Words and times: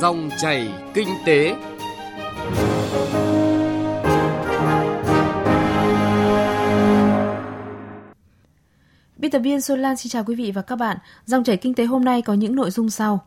Dòng 0.00 0.30
chảy 0.38 0.68
kinh 0.94 1.08
tế. 1.26 1.54
Biên 9.16 9.30
tập 9.30 9.38
viên 9.38 9.60
Xuân 9.60 9.82
Lan 9.82 9.96
xin 9.96 10.10
chào 10.10 10.24
quý 10.24 10.34
vị 10.34 10.52
và 10.54 10.62
các 10.62 10.76
bạn. 10.76 10.96
Dòng 11.26 11.44
chảy 11.44 11.56
kinh 11.56 11.74
tế 11.74 11.84
hôm 11.84 12.04
nay 12.04 12.22
có 12.22 12.34
những 12.34 12.56
nội 12.56 12.70
dung 12.70 12.90
sau. 12.90 13.26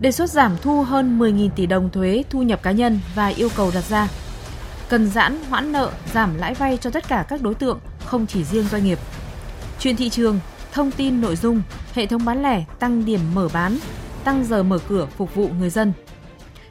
Đề 0.00 0.12
xuất 0.12 0.30
giảm 0.30 0.56
thu 0.62 0.82
hơn 0.82 1.18
10.000 1.18 1.50
tỷ 1.56 1.66
đồng 1.66 1.90
thuế 1.90 2.22
thu 2.30 2.42
nhập 2.42 2.62
cá 2.62 2.70
nhân 2.70 3.00
và 3.14 3.26
yêu 3.26 3.48
cầu 3.56 3.70
đặt 3.74 3.84
ra. 3.84 4.08
Cần 4.88 5.10
giãn 5.10 5.38
hoãn 5.48 5.72
nợ, 5.72 5.90
giảm 6.14 6.38
lãi 6.38 6.54
vay 6.54 6.76
cho 6.76 6.90
tất 6.90 7.08
cả 7.08 7.26
các 7.28 7.42
đối 7.42 7.54
tượng, 7.54 7.80
không 8.04 8.26
chỉ 8.26 8.44
riêng 8.44 8.64
doanh 8.70 8.84
nghiệp. 8.84 8.98
Chuyện 9.78 9.96
thị 9.96 10.08
trường, 10.08 10.40
thông 10.72 10.90
tin 10.90 11.20
nội 11.20 11.36
dung, 11.36 11.62
hệ 11.92 12.06
thống 12.06 12.24
bán 12.24 12.42
lẻ 12.42 12.64
tăng 12.78 13.04
điểm 13.04 13.20
mở 13.34 13.48
bán, 13.52 13.78
tăng 14.26 14.44
giờ 14.44 14.62
mở 14.62 14.78
cửa 14.88 15.06
phục 15.16 15.34
vụ 15.34 15.48
người 15.58 15.70
dân. 15.70 15.92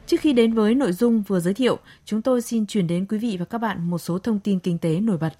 Trước 0.06 0.20
khi 0.20 0.32
đến 0.32 0.54
với 0.54 0.74
nội 0.74 0.92
dung 0.92 1.22
vừa 1.22 1.40
giới 1.40 1.54
thiệu, 1.54 1.78
chúng 2.04 2.22
tôi 2.22 2.42
xin 2.42 2.66
chuyển 2.66 2.86
đến 2.86 3.06
quý 3.06 3.18
vị 3.18 3.36
và 3.38 3.44
các 3.44 3.58
bạn 3.58 3.90
một 3.90 3.98
số 3.98 4.18
thông 4.18 4.38
tin 4.38 4.58
kinh 4.58 4.78
tế 4.78 5.00
nổi 5.00 5.16
bật. 5.16 5.32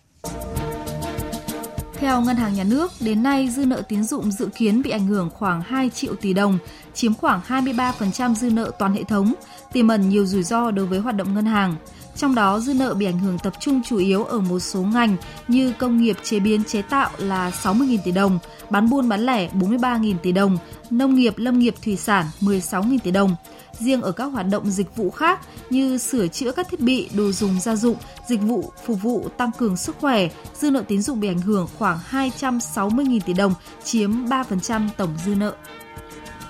Theo 1.94 2.20
Ngân 2.20 2.36
hàng 2.36 2.54
Nhà 2.54 2.64
nước, 2.64 2.92
đến 3.00 3.22
nay 3.22 3.48
dư 3.48 3.66
nợ 3.66 3.82
tín 3.88 4.04
dụng 4.04 4.30
dự 4.30 4.48
kiến 4.56 4.82
bị 4.82 4.90
ảnh 4.90 5.06
hưởng 5.06 5.30
khoảng 5.30 5.62
2 5.62 5.90
triệu 5.90 6.14
tỷ 6.14 6.32
đồng, 6.32 6.58
chiếm 6.94 7.14
khoảng 7.14 7.40
23% 7.48 8.34
dư 8.34 8.50
nợ 8.50 8.70
toàn 8.78 8.94
hệ 8.94 9.04
thống, 9.04 9.34
tiềm 9.72 9.88
ẩn 9.88 10.08
nhiều 10.08 10.26
rủi 10.26 10.42
ro 10.42 10.70
đối 10.70 10.86
với 10.86 10.98
hoạt 10.98 11.16
động 11.16 11.34
ngân 11.34 11.46
hàng. 11.46 11.76
Trong 12.16 12.34
đó, 12.34 12.60
dư 12.60 12.74
nợ 12.74 12.94
bị 12.94 13.06
ảnh 13.06 13.18
hưởng 13.18 13.38
tập 13.38 13.52
trung 13.60 13.82
chủ 13.84 13.96
yếu 13.96 14.24
ở 14.24 14.38
một 14.38 14.60
số 14.60 14.82
ngành 14.82 15.16
như 15.48 15.72
công 15.78 15.98
nghiệp 15.98 16.16
chế 16.22 16.40
biến 16.40 16.64
chế 16.64 16.82
tạo 16.82 17.10
là 17.18 17.50
60.000 17.50 17.98
tỷ 18.04 18.12
đồng, 18.12 18.38
bán 18.70 18.90
buôn 18.90 19.08
bán 19.08 19.26
lẻ 19.26 19.48
43.000 19.48 20.14
tỷ 20.22 20.32
đồng, 20.32 20.58
nông 20.90 21.14
nghiệp 21.14 21.34
lâm 21.36 21.58
nghiệp 21.58 21.74
thủy 21.84 21.96
sản 21.96 22.26
16.000 22.40 22.98
tỷ 22.98 23.10
đồng. 23.10 23.36
Riêng 23.78 24.02
ở 24.02 24.12
các 24.12 24.24
hoạt 24.24 24.46
động 24.50 24.70
dịch 24.70 24.96
vụ 24.96 25.10
khác 25.10 25.40
như 25.70 25.98
sửa 25.98 26.28
chữa 26.28 26.52
các 26.52 26.68
thiết 26.70 26.80
bị, 26.80 27.08
đồ 27.14 27.32
dùng 27.32 27.60
gia 27.60 27.76
dụng, 27.76 27.96
dịch 28.28 28.40
vụ 28.40 28.72
phục 28.86 29.02
vụ 29.02 29.28
tăng 29.36 29.50
cường 29.58 29.76
sức 29.76 29.96
khỏe, 30.00 30.28
dư 30.54 30.70
nợ 30.70 30.82
tín 30.88 31.02
dụng 31.02 31.20
bị 31.20 31.28
ảnh 31.28 31.40
hưởng 31.40 31.68
khoảng 31.78 31.98
260.000 32.10 33.20
tỷ 33.26 33.32
đồng, 33.32 33.54
chiếm 33.84 34.10
3% 34.24 34.88
tổng 34.96 35.14
dư 35.26 35.34
nợ. 35.34 35.54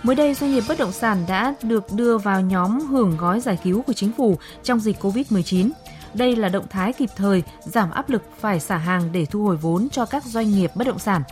Mới 0.06 0.16
đây, 0.16 0.34
doanh 0.34 0.52
nghiệp 0.54 0.64
bất 0.68 0.78
động 0.78 0.92
sản 0.92 1.24
đã 1.28 1.54
được 1.62 1.92
đưa 1.92 2.18
vào 2.18 2.40
nhóm 2.40 2.80
hưởng 2.80 3.16
gói 3.16 3.40
giải 3.40 3.58
cứu 3.64 3.82
của 3.82 3.92
chính 3.92 4.12
phủ 4.12 4.38
trong 4.62 4.80
dịch 4.80 5.04
COVID-19. 5.04 5.70
Đây 6.14 6.36
là 6.36 6.48
động 6.48 6.66
thái 6.70 6.92
kịp 6.92 7.10
thời 7.16 7.42
giảm 7.64 7.90
áp 7.90 8.10
lực 8.10 8.22
phải 8.40 8.60
xả 8.60 8.76
hàng 8.76 9.12
để 9.12 9.26
thu 9.26 9.44
hồi 9.44 9.56
vốn 9.56 9.88
cho 9.88 10.06
các 10.06 10.24
doanh 10.24 10.50
nghiệp 10.50 10.70
bất 10.74 10.86
động 10.86 10.98
sản. 10.98 11.22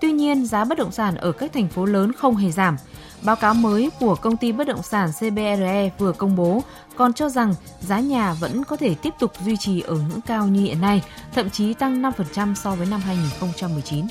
Tuy 0.00 0.12
nhiên, 0.12 0.46
giá 0.46 0.64
bất 0.64 0.78
động 0.78 0.92
sản 0.92 1.14
ở 1.14 1.32
các 1.32 1.52
thành 1.52 1.68
phố 1.68 1.84
lớn 1.84 2.12
không 2.12 2.36
hề 2.36 2.50
giảm. 2.50 2.76
Báo 3.22 3.36
cáo 3.36 3.54
mới 3.54 3.90
của 4.00 4.14
công 4.14 4.36
ty 4.36 4.52
bất 4.52 4.66
động 4.66 4.82
sản 4.82 5.10
CBRE 5.18 5.90
vừa 5.98 6.12
công 6.12 6.36
bố 6.36 6.62
còn 6.96 7.12
cho 7.12 7.28
rằng 7.28 7.54
giá 7.80 8.00
nhà 8.00 8.32
vẫn 8.32 8.64
có 8.64 8.76
thể 8.76 8.94
tiếp 8.94 9.14
tục 9.18 9.32
duy 9.44 9.56
trì 9.56 9.80
ở 9.80 9.94
ngưỡng 9.94 10.20
cao 10.20 10.46
như 10.46 10.60
hiện 10.60 10.80
nay, 10.80 11.02
thậm 11.34 11.50
chí 11.50 11.74
tăng 11.74 12.02
5% 12.02 12.54
so 12.54 12.74
với 12.74 12.86
năm 12.86 13.00
2019. 13.00 14.06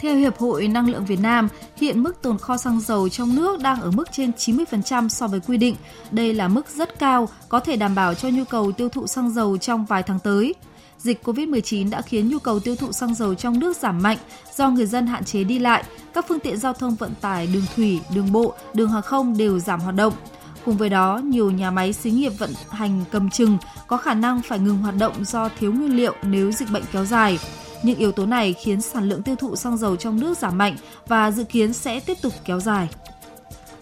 Theo 0.00 0.16
Hiệp 0.16 0.38
hội 0.38 0.68
Năng 0.68 0.90
lượng 0.90 1.04
Việt 1.04 1.20
Nam, 1.20 1.48
hiện 1.76 2.02
mức 2.02 2.22
tồn 2.22 2.38
kho 2.38 2.56
xăng 2.56 2.80
dầu 2.80 3.08
trong 3.08 3.36
nước 3.36 3.60
đang 3.60 3.80
ở 3.80 3.90
mức 3.90 4.12
trên 4.12 4.30
90% 4.30 5.08
so 5.08 5.26
với 5.26 5.40
quy 5.40 5.56
định. 5.56 5.76
Đây 6.10 6.34
là 6.34 6.48
mức 6.48 6.66
rất 6.76 6.98
cao, 6.98 7.28
có 7.48 7.60
thể 7.60 7.76
đảm 7.76 7.94
bảo 7.94 8.14
cho 8.14 8.28
nhu 8.28 8.44
cầu 8.44 8.72
tiêu 8.72 8.88
thụ 8.88 9.06
xăng 9.06 9.30
dầu 9.30 9.56
trong 9.58 9.84
vài 9.84 10.02
tháng 10.02 10.18
tới. 10.18 10.54
Dịch 10.98 11.24
COVID-19 11.24 11.90
đã 11.90 12.02
khiến 12.02 12.28
nhu 12.28 12.38
cầu 12.38 12.60
tiêu 12.60 12.76
thụ 12.76 12.92
xăng 12.92 13.14
dầu 13.14 13.34
trong 13.34 13.58
nước 13.58 13.76
giảm 13.76 14.02
mạnh 14.02 14.18
do 14.56 14.70
người 14.70 14.86
dân 14.86 15.06
hạn 15.06 15.24
chế 15.24 15.44
đi 15.44 15.58
lại, 15.58 15.84
các 16.14 16.24
phương 16.28 16.40
tiện 16.40 16.56
giao 16.56 16.72
thông 16.72 16.94
vận 16.94 17.14
tải 17.20 17.46
đường 17.46 17.64
thủy, 17.76 18.00
đường 18.14 18.32
bộ, 18.32 18.54
đường 18.74 18.90
hàng 18.90 19.02
không 19.02 19.36
đều 19.36 19.58
giảm 19.58 19.80
hoạt 19.80 19.94
động. 19.94 20.14
Cùng 20.64 20.76
với 20.76 20.88
đó, 20.88 21.20
nhiều 21.24 21.50
nhà 21.50 21.70
máy 21.70 21.92
xí 21.92 22.10
nghiệp 22.10 22.32
vận 22.38 22.50
hành 22.70 23.04
cầm 23.10 23.30
chừng 23.30 23.58
có 23.86 23.96
khả 23.96 24.14
năng 24.14 24.42
phải 24.42 24.58
ngừng 24.58 24.78
hoạt 24.78 24.94
động 24.98 25.24
do 25.24 25.48
thiếu 25.58 25.72
nguyên 25.72 25.96
liệu 25.96 26.14
nếu 26.22 26.52
dịch 26.52 26.70
bệnh 26.70 26.84
kéo 26.92 27.04
dài. 27.04 27.38
Những 27.82 27.98
yếu 27.98 28.12
tố 28.12 28.26
này 28.26 28.52
khiến 28.52 28.80
sản 28.80 29.08
lượng 29.08 29.22
tiêu 29.22 29.36
thụ 29.36 29.56
xăng 29.56 29.76
dầu 29.76 29.96
trong 29.96 30.20
nước 30.20 30.38
giảm 30.38 30.58
mạnh 30.58 30.76
và 31.06 31.30
dự 31.30 31.44
kiến 31.44 31.72
sẽ 31.72 32.00
tiếp 32.00 32.16
tục 32.22 32.32
kéo 32.44 32.60
dài. 32.60 32.88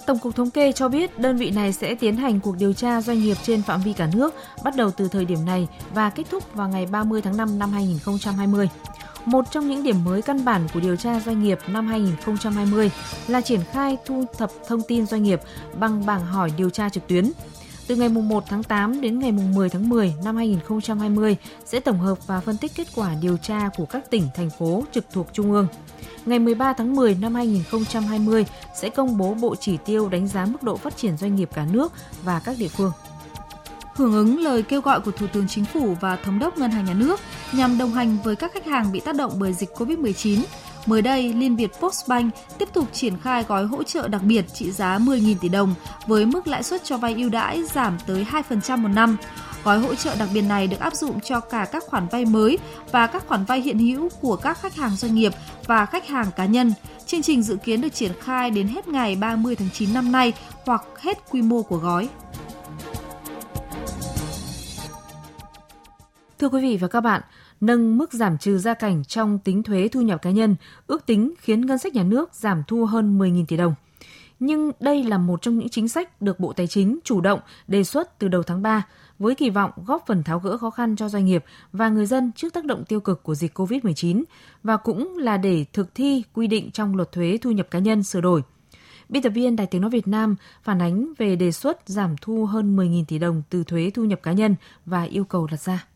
Tổng 0.06 0.18
cục 0.18 0.36
Thống 0.36 0.50
kê 0.50 0.72
cho 0.72 0.88
biết 0.88 1.18
đơn 1.18 1.36
vị 1.36 1.50
này 1.50 1.72
sẽ 1.72 1.94
tiến 1.94 2.16
hành 2.16 2.40
cuộc 2.40 2.56
điều 2.58 2.72
tra 2.72 3.00
doanh 3.00 3.20
nghiệp 3.20 3.36
trên 3.42 3.62
phạm 3.62 3.80
vi 3.80 3.92
cả 3.92 4.08
nước 4.14 4.34
bắt 4.64 4.76
đầu 4.76 4.90
từ 4.90 5.08
thời 5.08 5.24
điểm 5.24 5.44
này 5.44 5.68
và 5.94 6.10
kết 6.10 6.24
thúc 6.30 6.54
vào 6.54 6.68
ngày 6.68 6.86
30 6.86 7.22
tháng 7.22 7.36
5 7.36 7.58
năm 7.58 7.72
2020. 7.72 8.68
Một 9.24 9.44
trong 9.50 9.68
những 9.68 9.82
điểm 9.82 10.04
mới 10.04 10.22
căn 10.22 10.44
bản 10.44 10.66
của 10.74 10.80
điều 10.80 10.96
tra 10.96 11.20
doanh 11.20 11.42
nghiệp 11.42 11.58
năm 11.66 11.86
2020 11.86 12.90
là 13.26 13.40
triển 13.40 13.60
khai 13.72 13.96
thu 14.06 14.24
thập 14.38 14.50
thông 14.68 14.82
tin 14.82 15.06
doanh 15.06 15.22
nghiệp 15.22 15.40
bằng 15.74 16.06
bảng 16.06 16.26
hỏi 16.26 16.52
điều 16.56 16.70
tra 16.70 16.88
trực 16.88 17.06
tuyến. 17.06 17.30
Từ 17.88 17.96
ngày 17.96 18.08
1 18.08 18.44
tháng 18.48 18.62
8 18.62 19.00
đến 19.00 19.18
ngày 19.18 19.32
10 19.32 19.70
tháng 19.70 19.88
10 19.88 20.14
năm 20.24 20.36
2020 20.36 21.36
sẽ 21.64 21.80
tổng 21.80 21.98
hợp 21.98 22.26
và 22.26 22.40
phân 22.40 22.56
tích 22.56 22.72
kết 22.74 22.86
quả 22.94 23.14
điều 23.20 23.36
tra 23.36 23.68
của 23.76 23.86
các 23.86 24.10
tỉnh, 24.10 24.28
thành 24.34 24.50
phố 24.50 24.84
trực 24.92 25.04
thuộc 25.12 25.26
Trung 25.32 25.52
ương. 25.52 25.66
Ngày 26.26 26.38
13 26.38 26.72
tháng 26.72 26.96
10 26.96 27.14
năm 27.14 27.34
2020 27.34 28.46
sẽ 28.74 28.88
công 28.88 29.18
bố 29.18 29.34
bộ 29.34 29.54
chỉ 29.56 29.76
tiêu 29.84 30.08
đánh 30.08 30.28
giá 30.28 30.46
mức 30.46 30.62
độ 30.62 30.76
phát 30.76 30.96
triển 30.96 31.16
doanh 31.16 31.36
nghiệp 31.36 31.50
cả 31.54 31.66
nước 31.72 31.92
và 32.22 32.40
các 32.44 32.56
địa 32.58 32.68
phương. 32.68 32.92
Hưởng 33.94 34.12
ứng 34.12 34.40
lời 34.40 34.62
kêu 34.62 34.80
gọi 34.80 35.00
của 35.00 35.10
Thủ 35.10 35.26
tướng 35.32 35.48
Chính 35.48 35.64
phủ 35.64 35.96
và 36.00 36.16
Thống 36.16 36.38
đốc 36.38 36.58
Ngân 36.58 36.70
hàng 36.70 36.84
Nhà 36.84 36.94
nước 36.94 37.20
nhằm 37.52 37.78
đồng 37.78 37.90
hành 37.90 38.18
với 38.24 38.36
các 38.36 38.52
khách 38.54 38.66
hàng 38.66 38.92
bị 38.92 39.00
tác 39.00 39.14
động 39.14 39.32
bởi 39.38 39.52
dịch 39.52 39.70
COVID-19, 39.74 40.42
Mới 40.88 41.02
đây, 41.02 41.34
Liên 41.34 41.56
Việt 41.56 41.70
Postbank 41.80 42.34
tiếp 42.58 42.68
tục 42.72 42.88
triển 42.92 43.18
khai 43.18 43.44
gói 43.48 43.66
hỗ 43.66 43.82
trợ 43.82 44.08
đặc 44.08 44.22
biệt 44.24 44.44
trị 44.54 44.70
giá 44.70 44.98
10.000 44.98 45.34
tỷ 45.40 45.48
đồng 45.48 45.74
với 46.06 46.26
mức 46.26 46.46
lãi 46.46 46.62
suất 46.62 46.84
cho 46.84 46.98
vay 46.98 47.14
ưu 47.14 47.28
đãi 47.30 47.64
giảm 47.64 47.98
tới 48.06 48.26
2% 48.50 48.78
một 48.78 48.88
năm. 48.88 49.16
Gói 49.64 49.78
hỗ 49.78 49.94
trợ 49.94 50.16
đặc 50.16 50.28
biệt 50.34 50.42
này 50.42 50.66
được 50.66 50.80
áp 50.80 50.94
dụng 50.94 51.20
cho 51.20 51.40
cả 51.40 51.66
các 51.72 51.84
khoản 51.86 52.06
vay 52.10 52.24
mới 52.24 52.58
và 52.92 53.06
các 53.06 53.26
khoản 53.26 53.44
vay 53.44 53.60
hiện 53.60 53.78
hữu 53.78 54.08
của 54.20 54.36
các 54.36 54.58
khách 54.60 54.74
hàng 54.74 54.96
doanh 54.96 55.14
nghiệp 55.14 55.32
và 55.66 55.86
khách 55.86 56.08
hàng 56.08 56.26
cá 56.36 56.44
nhân. 56.44 56.72
Chương 57.06 57.22
trình 57.22 57.42
dự 57.42 57.56
kiến 57.56 57.80
được 57.80 57.94
triển 57.94 58.12
khai 58.20 58.50
đến 58.50 58.68
hết 58.68 58.88
ngày 58.88 59.16
30 59.16 59.56
tháng 59.56 59.70
9 59.72 59.94
năm 59.94 60.12
nay 60.12 60.32
hoặc 60.66 60.82
hết 60.98 61.18
quy 61.30 61.42
mô 61.42 61.62
của 61.62 61.76
gói. 61.76 62.08
Thưa 66.38 66.48
quý 66.48 66.62
vị 66.62 66.76
và 66.76 66.88
các 66.88 67.00
bạn, 67.00 67.22
nâng 67.60 67.98
mức 67.98 68.12
giảm 68.12 68.38
trừ 68.38 68.58
gia 68.58 68.74
cảnh 68.74 69.04
trong 69.04 69.38
tính 69.38 69.62
thuế 69.62 69.88
thu 69.88 70.00
nhập 70.00 70.22
cá 70.22 70.30
nhân, 70.30 70.56
ước 70.86 71.06
tính 71.06 71.34
khiến 71.38 71.66
ngân 71.66 71.78
sách 71.78 71.94
nhà 71.94 72.02
nước 72.02 72.34
giảm 72.34 72.62
thu 72.66 72.84
hơn 72.84 73.18
10.000 73.18 73.44
tỷ 73.48 73.56
đồng. 73.56 73.74
Nhưng 74.40 74.70
đây 74.80 75.04
là 75.04 75.18
một 75.18 75.42
trong 75.42 75.58
những 75.58 75.68
chính 75.68 75.88
sách 75.88 76.22
được 76.22 76.40
Bộ 76.40 76.52
Tài 76.52 76.66
chính 76.66 76.98
chủ 77.04 77.20
động 77.20 77.40
đề 77.68 77.84
xuất 77.84 78.18
từ 78.18 78.28
đầu 78.28 78.42
tháng 78.42 78.62
3 78.62 78.86
với 79.18 79.34
kỳ 79.34 79.50
vọng 79.50 79.70
góp 79.86 80.04
phần 80.06 80.22
tháo 80.22 80.38
gỡ 80.38 80.56
khó 80.56 80.70
khăn 80.70 80.96
cho 80.96 81.08
doanh 81.08 81.24
nghiệp 81.24 81.44
và 81.72 81.88
người 81.88 82.06
dân 82.06 82.32
trước 82.36 82.54
tác 82.54 82.64
động 82.64 82.84
tiêu 82.84 83.00
cực 83.00 83.22
của 83.22 83.34
dịch 83.34 83.58
COVID-19 83.58 84.22
và 84.62 84.76
cũng 84.76 85.18
là 85.18 85.36
để 85.36 85.64
thực 85.72 85.94
thi 85.94 86.22
quy 86.32 86.46
định 86.46 86.70
trong 86.70 86.96
luật 86.96 87.12
thuế 87.12 87.38
thu 87.42 87.50
nhập 87.50 87.66
cá 87.70 87.78
nhân 87.78 88.02
sửa 88.02 88.20
đổi. 88.20 88.42
Biên 89.08 89.22
tập 89.22 89.30
viên 89.30 89.56
Đài 89.56 89.66
Tiếng 89.66 89.80
Nói 89.80 89.90
Việt 89.90 90.08
Nam 90.08 90.36
phản 90.62 90.82
ánh 90.82 91.12
về 91.18 91.36
đề 91.36 91.52
xuất 91.52 91.80
giảm 91.86 92.16
thu 92.20 92.46
hơn 92.46 92.76
10.000 92.76 93.04
tỷ 93.08 93.18
đồng 93.18 93.42
từ 93.50 93.64
thuế 93.64 93.90
thu 93.94 94.04
nhập 94.04 94.20
cá 94.22 94.32
nhân 94.32 94.54
và 94.86 95.02
yêu 95.02 95.24
cầu 95.24 95.46
đặt 95.46 95.60
ra. 95.60 95.86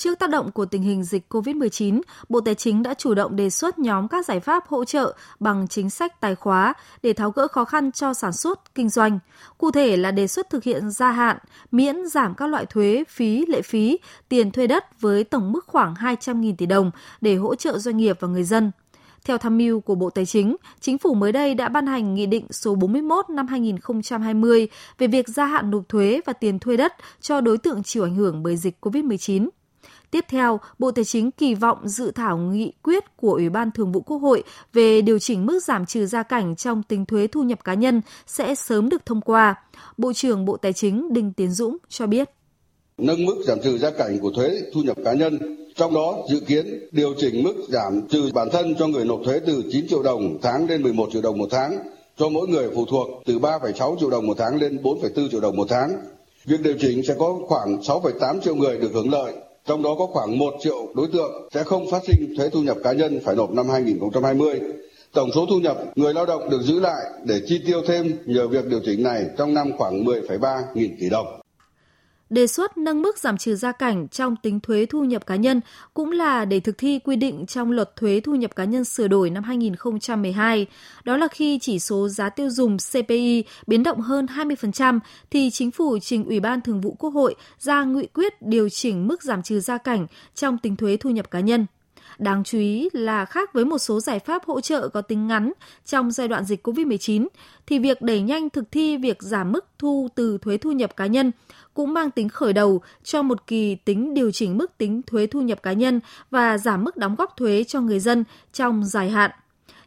Trước 0.00 0.18
tác 0.18 0.30
động 0.30 0.50
của 0.50 0.64
tình 0.64 0.82
hình 0.82 1.04
dịch 1.04 1.34
COVID-19, 1.34 2.00
Bộ 2.28 2.40
Tài 2.40 2.54
chính 2.54 2.82
đã 2.82 2.94
chủ 2.94 3.14
động 3.14 3.36
đề 3.36 3.50
xuất 3.50 3.78
nhóm 3.78 4.08
các 4.08 4.26
giải 4.26 4.40
pháp 4.40 4.66
hỗ 4.68 4.84
trợ 4.84 5.16
bằng 5.40 5.68
chính 5.68 5.90
sách 5.90 6.20
tài 6.20 6.34
khóa 6.34 6.74
để 7.02 7.12
tháo 7.12 7.30
gỡ 7.30 7.48
khó 7.48 7.64
khăn 7.64 7.92
cho 7.92 8.14
sản 8.14 8.32
xuất, 8.32 8.74
kinh 8.74 8.88
doanh. 8.88 9.18
Cụ 9.58 9.70
thể 9.70 9.96
là 9.96 10.10
đề 10.10 10.26
xuất 10.26 10.50
thực 10.50 10.64
hiện 10.64 10.90
gia 10.90 11.10
hạn, 11.10 11.36
miễn 11.70 12.06
giảm 12.06 12.34
các 12.34 12.46
loại 12.46 12.66
thuế, 12.66 13.04
phí, 13.08 13.46
lệ 13.46 13.62
phí, 13.62 13.98
tiền 14.28 14.50
thuê 14.50 14.66
đất 14.66 15.00
với 15.00 15.24
tổng 15.24 15.52
mức 15.52 15.64
khoảng 15.66 15.94
200.000 15.94 16.54
tỷ 16.58 16.66
đồng 16.66 16.90
để 17.20 17.34
hỗ 17.34 17.54
trợ 17.54 17.78
doanh 17.78 17.96
nghiệp 17.96 18.16
và 18.20 18.28
người 18.28 18.44
dân. 18.44 18.70
Theo 19.24 19.38
tham 19.38 19.58
mưu 19.58 19.80
của 19.80 19.94
Bộ 19.94 20.10
Tài 20.10 20.26
chính, 20.26 20.56
Chính 20.80 20.98
phủ 20.98 21.14
mới 21.14 21.32
đây 21.32 21.54
đã 21.54 21.68
ban 21.68 21.86
hành 21.86 22.14
Nghị 22.14 22.26
định 22.26 22.46
số 22.50 22.74
41 22.74 23.30
năm 23.30 23.46
2020 23.46 24.68
về 24.98 25.06
việc 25.06 25.28
gia 25.28 25.46
hạn 25.46 25.70
nộp 25.70 25.88
thuế 25.88 26.20
và 26.26 26.32
tiền 26.32 26.58
thuê 26.58 26.76
đất 26.76 26.92
cho 27.20 27.40
đối 27.40 27.58
tượng 27.58 27.82
chịu 27.82 28.04
ảnh 28.04 28.14
hưởng 28.14 28.42
bởi 28.42 28.56
dịch 28.56 28.76
COVID-19. 28.80 29.48
Tiếp 30.10 30.24
theo, 30.28 30.60
Bộ 30.78 30.90
Tài 30.90 31.04
chính 31.04 31.30
kỳ 31.30 31.54
vọng 31.54 31.88
dự 31.88 32.10
thảo 32.10 32.38
nghị 32.38 32.72
quyết 32.82 33.16
của 33.16 33.32
Ủy 33.32 33.48
ban 33.48 33.70
Thường 33.70 33.92
vụ 33.92 34.00
Quốc 34.00 34.18
hội 34.18 34.42
về 34.72 35.02
điều 35.02 35.18
chỉnh 35.18 35.46
mức 35.46 35.60
giảm 35.62 35.86
trừ 35.86 36.06
gia 36.06 36.22
cảnh 36.22 36.56
trong 36.56 36.82
tính 36.82 37.06
thuế 37.06 37.26
thu 37.26 37.42
nhập 37.42 37.64
cá 37.64 37.74
nhân 37.74 38.00
sẽ 38.26 38.54
sớm 38.54 38.88
được 38.88 39.06
thông 39.06 39.20
qua. 39.20 39.54
Bộ 39.96 40.12
trưởng 40.12 40.44
Bộ 40.44 40.56
Tài 40.56 40.72
chính 40.72 41.12
Đinh 41.12 41.32
Tiến 41.32 41.50
Dũng 41.52 41.76
cho 41.88 42.06
biết. 42.06 42.30
Nâng 42.98 43.24
mức 43.24 43.36
giảm 43.46 43.58
trừ 43.64 43.78
gia 43.78 43.90
cảnh 43.90 44.18
của 44.18 44.30
thuế 44.30 44.60
thu 44.74 44.80
nhập 44.82 44.96
cá 45.04 45.12
nhân, 45.12 45.38
trong 45.76 45.94
đó 45.94 46.16
dự 46.30 46.40
kiến 46.40 46.88
điều 46.92 47.14
chỉnh 47.18 47.42
mức 47.42 47.54
giảm 47.68 48.08
trừ 48.08 48.30
bản 48.34 48.48
thân 48.52 48.74
cho 48.78 48.86
người 48.86 49.04
nộp 49.04 49.20
thuế 49.24 49.40
từ 49.46 49.62
9 49.72 49.88
triệu 49.88 50.02
đồng 50.02 50.38
tháng 50.42 50.66
lên 50.68 50.82
11 50.82 51.08
triệu 51.12 51.22
đồng 51.22 51.38
một 51.38 51.48
tháng, 51.50 51.78
cho 52.18 52.28
mỗi 52.28 52.48
người 52.48 52.70
phụ 52.74 52.84
thuộc 52.84 53.08
từ 53.26 53.38
3,6 53.38 53.96
triệu 54.00 54.10
đồng 54.10 54.26
một 54.26 54.34
tháng 54.38 54.56
lên 54.56 54.76
4,4 54.82 55.28
triệu 55.30 55.40
đồng 55.40 55.56
một 55.56 55.66
tháng. 55.68 55.92
Việc 56.44 56.62
điều 56.62 56.74
chỉnh 56.80 57.02
sẽ 57.02 57.14
có 57.18 57.38
khoảng 57.46 57.80
6,8 57.80 58.40
triệu 58.40 58.54
người 58.54 58.78
được 58.78 58.90
hưởng 58.94 59.10
lợi 59.10 59.32
trong 59.66 59.82
đó 59.82 59.94
có 59.98 60.06
khoảng 60.06 60.38
1 60.38 60.54
triệu 60.60 60.86
đối 60.94 61.08
tượng 61.12 61.48
sẽ 61.54 61.62
không 61.64 61.90
phát 61.90 62.02
sinh 62.06 62.34
thuế 62.36 62.48
thu 62.48 62.62
nhập 62.62 62.76
cá 62.84 62.92
nhân 62.92 63.20
phải 63.24 63.36
nộp 63.36 63.50
năm 63.50 63.68
2020. 63.68 64.60
Tổng 65.12 65.30
số 65.34 65.46
thu 65.46 65.60
nhập 65.60 65.78
người 65.94 66.14
lao 66.14 66.26
động 66.26 66.50
được 66.50 66.62
giữ 66.62 66.80
lại 66.80 67.02
để 67.24 67.40
chi 67.46 67.60
tiêu 67.66 67.82
thêm 67.86 68.18
nhờ 68.26 68.48
việc 68.48 68.66
điều 68.66 68.80
chỉnh 68.84 69.02
này 69.02 69.24
trong 69.38 69.54
năm 69.54 69.72
khoảng 69.78 70.04
10,3 70.04 70.62
nghìn 70.74 70.96
tỷ 71.00 71.08
đồng. 71.08 71.40
Đề 72.30 72.46
xuất 72.46 72.78
nâng 72.78 73.02
mức 73.02 73.18
giảm 73.18 73.38
trừ 73.38 73.54
gia 73.54 73.72
cảnh 73.72 74.08
trong 74.08 74.36
tính 74.36 74.60
thuế 74.60 74.86
thu 74.86 75.04
nhập 75.04 75.26
cá 75.26 75.36
nhân 75.36 75.60
cũng 75.94 76.12
là 76.12 76.44
để 76.44 76.60
thực 76.60 76.78
thi 76.78 76.98
quy 77.04 77.16
định 77.16 77.46
trong 77.46 77.70
luật 77.70 77.96
thuế 77.96 78.20
thu 78.20 78.34
nhập 78.34 78.56
cá 78.56 78.64
nhân 78.64 78.84
sửa 78.84 79.08
đổi 79.08 79.30
năm 79.30 79.42
2012. 79.42 80.66
Đó 81.04 81.16
là 81.16 81.28
khi 81.28 81.58
chỉ 81.58 81.78
số 81.78 82.08
giá 82.08 82.30
tiêu 82.30 82.50
dùng 82.50 82.76
CPI 82.92 83.44
biến 83.66 83.82
động 83.82 84.00
hơn 84.00 84.26
20% 84.26 84.98
thì 85.30 85.50
chính 85.50 85.70
phủ 85.70 85.98
trình 85.98 86.24
Ủy 86.24 86.40
ban 86.40 86.60
Thường 86.60 86.80
vụ 86.80 86.96
Quốc 86.98 87.10
hội 87.10 87.34
ra 87.58 87.84
nghị 87.84 88.06
quyết 88.06 88.42
điều 88.42 88.68
chỉnh 88.68 89.08
mức 89.08 89.22
giảm 89.22 89.42
trừ 89.42 89.60
gia 89.60 89.78
cảnh 89.78 90.06
trong 90.34 90.58
tính 90.58 90.76
thuế 90.76 90.96
thu 90.96 91.10
nhập 91.10 91.30
cá 91.30 91.40
nhân. 91.40 91.66
Đáng 92.20 92.44
chú 92.44 92.58
ý 92.58 92.88
là 92.92 93.24
khác 93.24 93.52
với 93.52 93.64
một 93.64 93.78
số 93.78 94.00
giải 94.00 94.18
pháp 94.18 94.44
hỗ 94.44 94.60
trợ 94.60 94.88
có 94.88 95.02
tính 95.02 95.26
ngắn 95.26 95.52
trong 95.84 96.10
giai 96.10 96.28
đoạn 96.28 96.44
dịch 96.44 96.66
COVID-19, 96.66 97.26
thì 97.66 97.78
việc 97.78 98.02
đẩy 98.02 98.20
nhanh 98.20 98.50
thực 98.50 98.64
thi 98.70 98.96
việc 98.96 99.22
giảm 99.22 99.52
mức 99.52 99.66
thu 99.78 100.08
từ 100.14 100.38
thuế 100.42 100.56
thu 100.56 100.72
nhập 100.72 100.96
cá 100.96 101.06
nhân 101.06 101.32
cũng 101.74 101.94
mang 101.94 102.10
tính 102.10 102.28
khởi 102.28 102.52
đầu 102.52 102.80
cho 103.02 103.22
một 103.22 103.46
kỳ 103.46 103.74
tính 103.74 104.14
điều 104.14 104.30
chỉnh 104.30 104.58
mức 104.58 104.78
tính 104.78 105.02
thuế 105.06 105.26
thu 105.26 105.40
nhập 105.40 105.62
cá 105.62 105.72
nhân 105.72 106.00
và 106.30 106.58
giảm 106.58 106.84
mức 106.84 106.96
đóng 106.96 107.14
góp 107.18 107.36
thuế 107.36 107.64
cho 107.64 107.80
người 107.80 108.00
dân 108.00 108.24
trong 108.52 108.84
dài 108.84 109.10
hạn. 109.10 109.30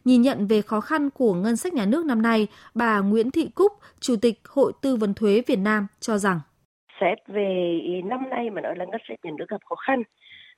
Nhìn 0.05 0.21
nhận 0.21 0.47
về 0.47 0.61
khó 0.61 0.81
khăn 0.81 1.09
của 1.09 1.33
ngân 1.33 1.55
sách 1.55 1.73
nhà 1.73 1.85
nước 1.85 2.05
năm 2.05 2.21
nay, 2.21 2.47
bà 2.75 2.99
Nguyễn 2.99 3.31
Thị 3.31 3.49
Cúc, 3.55 3.71
Chủ 3.99 4.15
tịch 4.21 4.41
Hội 4.47 4.73
Tư 4.81 4.95
vấn 4.95 5.13
Thuế 5.13 5.41
Việt 5.47 5.59
Nam 5.59 5.87
cho 5.99 6.17
rằng 6.17 6.39
Xét 7.01 7.17
về 7.27 7.79
năm 8.05 8.19
nay 8.29 8.49
mà 8.49 8.61
nói 8.61 8.73
là 8.77 8.85
ngân 8.85 9.01
sách 9.09 9.19
nhà 9.23 9.31
nước 9.37 9.45
gặp 9.49 9.61
khó 9.69 9.75
khăn, 9.75 10.03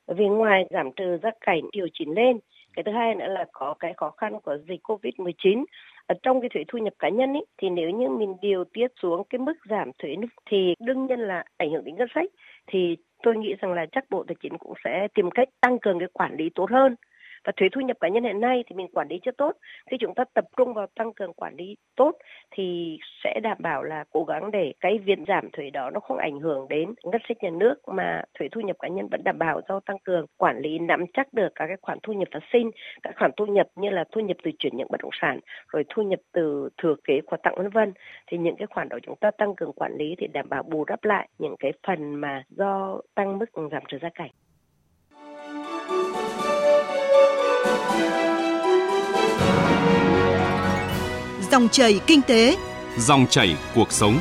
vì 0.08 0.28
ngoài 0.28 0.66
giảm 0.70 0.92
trừ 0.92 1.18
gia 1.24 1.30
cảnh 1.42 1.62
điều 1.72 1.88
chỉnh 1.94 2.12
lên, 2.16 2.40
cái 2.74 2.84
thứ 2.84 2.92
hai 2.92 3.16
nữa 3.16 3.28
là 3.28 3.46
có 3.52 3.74
cái 3.80 3.94
khó 3.98 4.10
khăn 4.10 4.40
của 4.44 4.58
dịch 4.68 4.82
Covid-19 4.84 5.66
ở 6.08 6.16
trong 6.24 6.42
cái 6.42 6.50
thuế 6.54 6.64
thu 6.68 6.80
nhập 6.80 6.94
cá 7.00 7.10
nhân 7.10 7.34
ý, 7.34 7.40
thì 7.58 7.70
nếu 7.70 7.90
như 7.90 8.10
mình 8.10 8.36
điều 8.42 8.64
tiết 8.64 8.88
xuống 9.02 9.24
cái 9.30 9.40
mức 9.40 9.54
giảm 9.70 9.92
thuế 10.00 10.16
thì 10.50 10.74
đương 10.80 11.06
nhiên 11.06 11.20
là 11.20 11.44
ảnh 11.58 11.72
hưởng 11.72 11.84
đến 11.84 11.96
ngân 11.96 12.08
sách. 12.16 12.30
Thì 12.68 12.98
tôi 13.24 13.38
nghĩ 13.38 13.56
rằng 13.62 13.74
là 13.74 13.86
chắc 13.92 14.06
bộ 14.10 14.24
tài 14.28 14.36
chính 14.42 14.58
cũng 14.58 14.74
sẽ 14.84 15.08
tìm 15.14 15.32
cách 15.32 15.50
tăng 15.62 15.80
cường 15.80 16.00
cái 16.00 16.08
quản 16.14 16.36
lý 16.36 16.50
tốt 16.56 16.70
hơn 16.72 16.96
và 17.46 17.52
thuế 17.58 17.70
thu 17.72 17.82
nhập 17.82 17.98
cá 18.00 18.08
nhân 18.08 18.24
hiện 18.24 18.40
nay 18.40 18.64
thì 18.68 18.76
mình 18.76 18.88
quản 18.94 19.08
lý 19.08 19.20
chưa 19.24 19.32
tốt. 19.32 19.52
Khi 19.92 19.98
chúng 20.00 20.16
ta 20.16 20.24
tập 20.34 20.46
trung 20.58 20.74
vào 20.74 20.88
tăng 20.96 21.14
cường 21.14 21.34
quản 21.34 21.56
lý 21.56 21.76
tốt 21.96 22.12
thì 22.52 22.98
sẽ 23.24 23.40
đảm 23.44 23.58
bảo 23.60 23.84
là 23.84 24.04
cố 24.12 24.24
gắng 24.24 24.52
để 24.52 24.74
cái 24.80 24.98
việc 24.98 25.20
giảm 25.28 25.50
thuế 25.54 25.70
đó 25.70 25.90
nó 25.90 26.00
không 26.00 26.18
ảnh 26.18 26.40
hưởng 26.40 26.68
đến 26.68 26.94
ngân 27.04 27.22
sách 27.28 27.44
nhà 27.44 27.50
nước 27.50 27.76
mà 27.88 28.22
thuế 28.40 28.48
thu 28.52 28.62
nhập 28.62 28.76
cá 28.80 28.88
nhân 28.88 29.08
vẫn 29.12 29.22
đảm 29.24 29.38
bảo 29.40 29.62
do 29.70 29.80
tăng 29.80 30.00
cường 30.04 30.26
quản 30.38 30.60
lý, 30.60 30.80
nắm 30.80 31.06
chắc 31.14 31.34
được 31.34 31.50
các 31.56 31.68
cái 31.68 31.78
khoản 31.82 31.98
thu 32.04 32.14
nhập 32.14 32.28
phát 32.34 32.44
sinh, 32.54 32.72
các 33.04 33.14
khoản 33.20 33.32
thu 33.38 33.46
nhập 33.46 33.68
như 33.76 33.90
là 33.90 34.04
thu 34.12 34.22
nhập 34.22 34.38
từ 34.44 34.52
chuyển 34.60 34.78
nhượng 34.78 34.92
bất 34.92 35.02
động 35.02 35.12
sản, 35.22 35.40
rồi 35.68 35.84
thu 35.90 36.04
nhập 36.04 36.20
từ 36.32 36.70
thừa 36.78 36.96
kế 37.04 37.22
quà 37.22 37.38
tặng 37.44 37.56
vân 37.58 37.70
vân. 37.70 37.94
Thì 38.28 38.38
những 38.38 38.56
cái 38.56 38.68
khoản 38.68 38.90
đó 38.90 38.98
chúng 39.04 39.16
ta 39.16 39.32
tăng 39.32 39.56
cường 39.56 39.74
quản 39.74 39.98
lý 39.98 40.16
thì 40.18 40.28
đảm 40.28 40.50
bảo 40.50 40.64
bù 40.64 40.86
đắp 40.86 41.04
lại 41.04 41.30
những 41.40 41.56
cái 41.60 41.72
phần 41.88 42.16
mà 42.16 42.44
do 42.50 43.02
tăng 43.16 43.40
mức 43.40 43.46
giảm 43.72 43.84
trừ 43.88 43.98
gia 44.02 44.10
cảnh 44.10 44.32
Dòng 51.56 51.70
chảy 51.70 52.02
kinh 52.08 52.22
tế, 52.22 52.58
Dòng 52.98 53.28
chảy 53.30 53.58
cuộc 53.76 53.92
sống. 53.92 54.20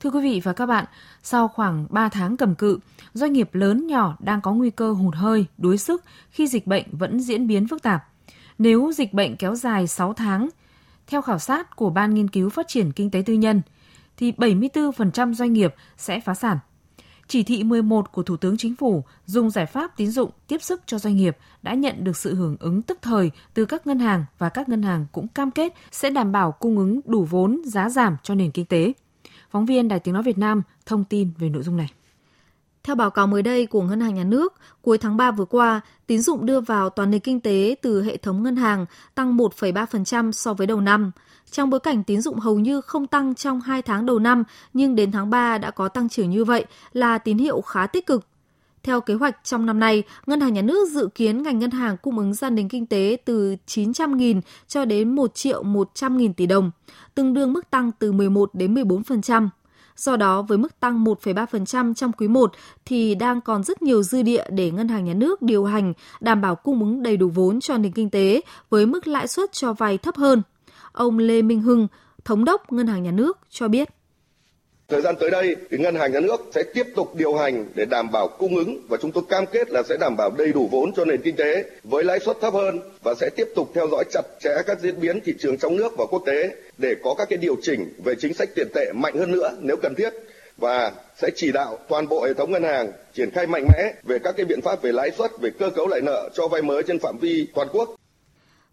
Thưa 0.00 0.10
quý 0.10 0.20
vị 0.22 0.40
và 0.44 0.52
các 0.52 0.66
bạn, 0.66 0.84
sau 1.22 1.48
khoảng 1.48 1.86
3 1.90 2.08
tháng 2.08 2.36
cầm 2.36 2.54
cự, 2.54 2.78
doanh 3.12 3.32
nghiệp 3.32 3.54
lớn 3.54 3.86
nhỏ 3.86 4.16
đang 4.20 4.40
có 4.40 4.52
nguy 4.52 4.70
cơ 4.70 4.92
hụt 4.92 5.14
hơi, 5.14 5.46
đuối 5.58 5.78
sức 5.78 6.04
khi 6.30 6.46
dịch 6.46 6.66
bệnh 6.66 6.84
vẫn 6.92 7.20
diễn 7.20 7.46
biến 7.46 7.68
phức 7.68 7.82
tạp. 7.82 8.08
Nếu 8.58 8.92
dịch 8.94 9.12
bệnh 9.12 9.36
kéo 9.36 9.54
dài 9.54 9.86
6 9.86 10.12
tháng, 10.12 10.48
theo 11.06 11.22
khảo 11.22 11.38
sát 11.38 11.76
của 11.76 11.90
Ban 11.90 12.14
Nghiên 12.14 12.28
cứu 12.28 12.50
Phát 12.50 12.68
triển 12.68 12.92
Kinh 12.92 13.10
tế 13.10 13.22
Tư 13.26 13.34
nhân, 13.34 13.62
thì 14.16 14.32
74% 14.32 15.34
doanh 15.34 15.52
nghiệp 15.52 15.74
sẽ 15.96 16.20
phá 16.20 16.34
sản. 16.34 16.58
Chỉ 17.28 17.42
thị 17.42 17.64
11 17.64 18.12
của 18.12 18.22
Thủ 18.22 18.36
tướng 18.36 18.56
Chính 18.56 18.76
phủ 18.76 19.04
dùng 19.26 19.50
giải 19.50 19.66
pháp 19.66 19.96
tín 19.96 20.10
dụng 20.10 20.30
tiếp 20.46 20.62
sức 20.62 20.82
cho 20.86 20.98
doanh 20.98 21.16
nghiệp 21.16 21.36
đã 21.62 21.74
nhận 21.74 22.04
được 22.04 22.16
sự 22.16 22.34
hưởng 22.34 22.56
ứng 22.60 22.82
tức 22.82 22.98
thời 23.02 23.30
từ 23.54 23.64
các 23.64 23.86
ngân 23.86 23.98
hàng 23.98 24.24
và 24.38 24.48
các 24.48 24.68
ngân 24.68 24.82
hàng 24.82 25.06
cũng 25.12 25.28
cam 25.28 25.50
kết 25.50 25.74
sẽ 25.90 26.10
đảm 26.10 26.32
bảo 26.32 26.52
cung 26.52 26.78
ứng 26.78 27.00
đủ 27.04 27.24
vốn 27.24 27.60
giá 27.64 27.88
giảm 27.88 28.16
cho 28.22 28.34
nền 28.34 28.50
kinh 28.50 28.64
tế. 28.64 28.92
Phóng 29.50 29.66
viên 29.66 29.88
Đài 29.88 30.00
Tiếng 30.00 30.14
Nói 30.14 30.22
Việt 30.22 30.38
Nam 30.38 30.62
thông 30.86 31.04
tin 31.04 31.30
về 31.38 31.48
nội 31.48 31.62
dung 31.62 31.76
này. 31.76 31.88
Theo 32.82 32.96
báo 32.96 33.10
cáo 33.10 33.26
mới 33.26 33.42
đây 33.42 33.66
của 33.66 33.82
Ngân 33.82 34.00
hàng 34.00 34.14
Nhà 34.14 34.24
nước, 34.24 34.54
cuối 34.82 34.98
tháng 34.98 35.16
3 35.16 35.30
vừa 35.30 35.44
qua, 35.44 35.80
tín 36.06 36.20
dụng 36.20 36.46
đưa 36.46 36.60
vào 36.60 36.90
toàn 36.90 37.10
nền 37.10 37.20
kinh 37.20 37.40
tế 37.40 37.74
từ 37.82 38.02
hệ 38.02 38.16
thống 38.16 38.42
ngân 38.42 38.56
hàng 38.56 38.86
tăng 39.14 39.36
1,3% 39.36 40.32
so 40.32 40.54
với 40.54 40.66
đầu 40.66 40.80
năm. 40.80 41.10
Trong 41.50 41.70
bối 41.70 41.80
cảnh 41.80 42.04
tín 42.04 42.20
dụng 42.20 42.38
hầu 42.38 42.58
như 42.58 42.80
không 42.80 43.06
tăng 43.06 43.34
trong 43.34 43.60
2 43.60 43.82
tháng 43.82 44.06
đầu 44.06 44.18
năm, 44.18 44.44
nhưng 44.72 44.94
đến 44.94 45.12
tháng 45.12 45.30
3 45.30 45.58
đã 45.58 45.70
có 45.70 45.88
tăng 45.88 46.08
trưởng 46.08 46.30
như 46.30 46.44
vậy 46.44 46.64
là 46.92 47.18
tín 47.18 47.38
hiệu 47.38 47.60
khá 47.60 47.86
tích 47.86 48.06
cực. 48.06 48.26
Theo 48.82 49.00
kế 49.00 49.14
hoạch 49.14 49.36
trong 49.44 49.66
năm 49.66 49.80
nay, 49.80 50.02
Ngân 50.26 50.40
hàng 50.40 50.52
Nhà 50.52 50.62
nước 50.62 50.88
dự 50.88 51.08
kiến 51.14 51.42
ngành 51.42 51.58
ngân 51.58 51.70
hàng 51.70 51.96
cung 51.96 52.18
ứng 52.18 52.34
ra 52.34 52.50
nền 52.50 52.68
kinh 52.68 52.86
tế 52.86 53.16
từ 53.24 53.56
900.000 53.66 54.40
cho 54.68 54.84
đến 54.84 55.14
1 55.14 55.34
triệu 55.34 55.62
100.000 55.62 56.32
tỷ 56.32 56.46
đồng, 56.46 56.70
tương 57.14 57.34
đương 57.34 57.52
mức 57.52 57.70
tăng 57.70 57.90
từ 57.98 58.12
11 58.12 58.54
đến 58.54 58.74
14%. 58.74 59.48
Do 59.96 60.16
đó, 60.16 60.42
với 60.42 60.58
mức 60.58 60.80
tăng 60.80 61.04
1,3% 61.04 61.94
trong 61.94 62.12
quý 62.12 62.28
1 62.28 62.52
thì 62.84 63.14
đang 63.14 63.40
còn 63.40 63.62
rất 63.62 63.82
nhiều 63.82 64.02
dư 64.02 64.22
địa 64.22 64.44
để 64.50 64.70
ngân 64.70 64.88
hàng 64.88 65.04
nhà 65.04 65.14
nước 65.14 65.42
điều 65.42 65.64
hành, 65.64 65.92
đảm 66.20 66.40
bảo 66.40 66.54
cung 66.54 66.80
ứng 66.80 67.02
đầy 67.02 67.16
đủ 67.16 67.28
vốn 67.34 67.60
cho 67.60 67.78
nền 67.78 67.92
kinh 67.92 68.10
tế 68.10 68.40
với 68.70 68.86
mức 68.86 69.06
lãi 69.06 69.28
suất 69.28 69.52
cho 69.52 69.72
vay 69.72 69.98
thấp 69.98 70.16
hơn. 70.16 70.42
Ông 70.92 71.18
Lê 71.18 71.42
Minh 71.42 71.60
Hưng, 71.60 71.88
thống 72.24 72.44
đốc 72.44 72.72
Ngân 72.72 72.86
hàng 72.86 73.02
Nhà 73.02 73.10
nước 73.10 73.38
cho 73.50 73.68
biết. 73.68 73.88
Thời 74.88 75.00
gian 75.00 75.14
tới 75.20 75.30
đây, 75.30 75.56
thì 75.70 75.78
ngân 75.78 75.94
hàng 75.94 76.12
nhà 76.12 76.20
nước 76.20 76.50
sẽ 76.54 76.62
tiếp 76.74 76.86
tục 76.96 77.14
điều 77.14 77.34
hành 77.34 77.64
để 77.74 77.84
đảm 77.84 78.10
bảo 78.12 78.28
cung 78.28 78.56
ứng 78.56 78.80
và 78.88 78.96
chúng 79.02 79.12
tôi 79.12 79.24
cam 79.28 79.46
kết 79.46 79.70
là 79.70 79.82
sẽ 79.88 79.96
đảm 80.00 80.16
bảo 80.16 80.30
đầy 80.38 80.52
đủ 80.52 80.68
vốn 80.72 80.92
cho 80.92 81.04
nền 81.04 81.22
kinh 81.22 81.36
tế 81.36 81.64
với 81.84 82.04
lãi 82.04 82.18
suất 82.20 82.36
thấp 82.40 82.54
hơn 82.54 82.80
và 83.02 83.14
sẽ 83.20 83.30
tiếp 83.36 83.48
tục 83.56 83.70
theo 83.74 83.88
dõi 83.90 84.04
chặt 84.10 84.22
chẽ 84.40 84.50
các 84.66 84.80
diễn 84.80 85.00
biến 85.00 85.20
thị 85.24 85.34
trường 85.38 85.58
trong 85.58 85.76
nước 85.76 85.92
và 85.98 86.04
quốc 86.10 86.22
tế 86.26 86.50
để 86.78 86.94
có 87.04 87.14
các 87.18 87.28
cái 87.28 87.36
điều 87.36 87.56
chỉnh 87.62 87.92
về 88.04 88.14
chính 88.18 88.34
sách 88.34 88.48
tiền 88.54 88.68
tệ 88.74 88.92
mạnh 88.94 89.18
hơn 89.18 89.32
nữa 89.32 89.50
nếu 89.60 89.76
cần 89.76 89.94
thiết 89.94 90.10
và 90.58 90.92
sẽ 91.16 91.30
chỉ 91.36 91.52
đạo 91.52 91.78
toàn 91.88 92.08
bộ 92.08 92.24
hệ 92.24 92.34
thống 92.34 92.52
ngân 92.52 92.62
hàng 92.62 92.92
triển 93.14 93.30
khai 93.30 93.46
mạnh 93.46 93.64
mẽ 93.68 93.92
về 94.02 94.18
các 94.18 94.34
cái 94.36 94.46
biện 94.46 94.60
pháp 94.60 94.82
về 94.82 94.92
lãi 94.92 95.10
suất, 95.18 95.30
về 95.40 95.50
cơ 95.58 95.70
cấu 95.70 95.86
lại 95.86 96.00
nợ 96.00 96.30
cho 96.34 96.48
vay 96.48 96.62
mới 96.62 96.82
trên 96.82 96.98
phạm 96.98 97.18
vi 97.18 97.46
toàn 97.54 97.68
quốc. 97.72 97.94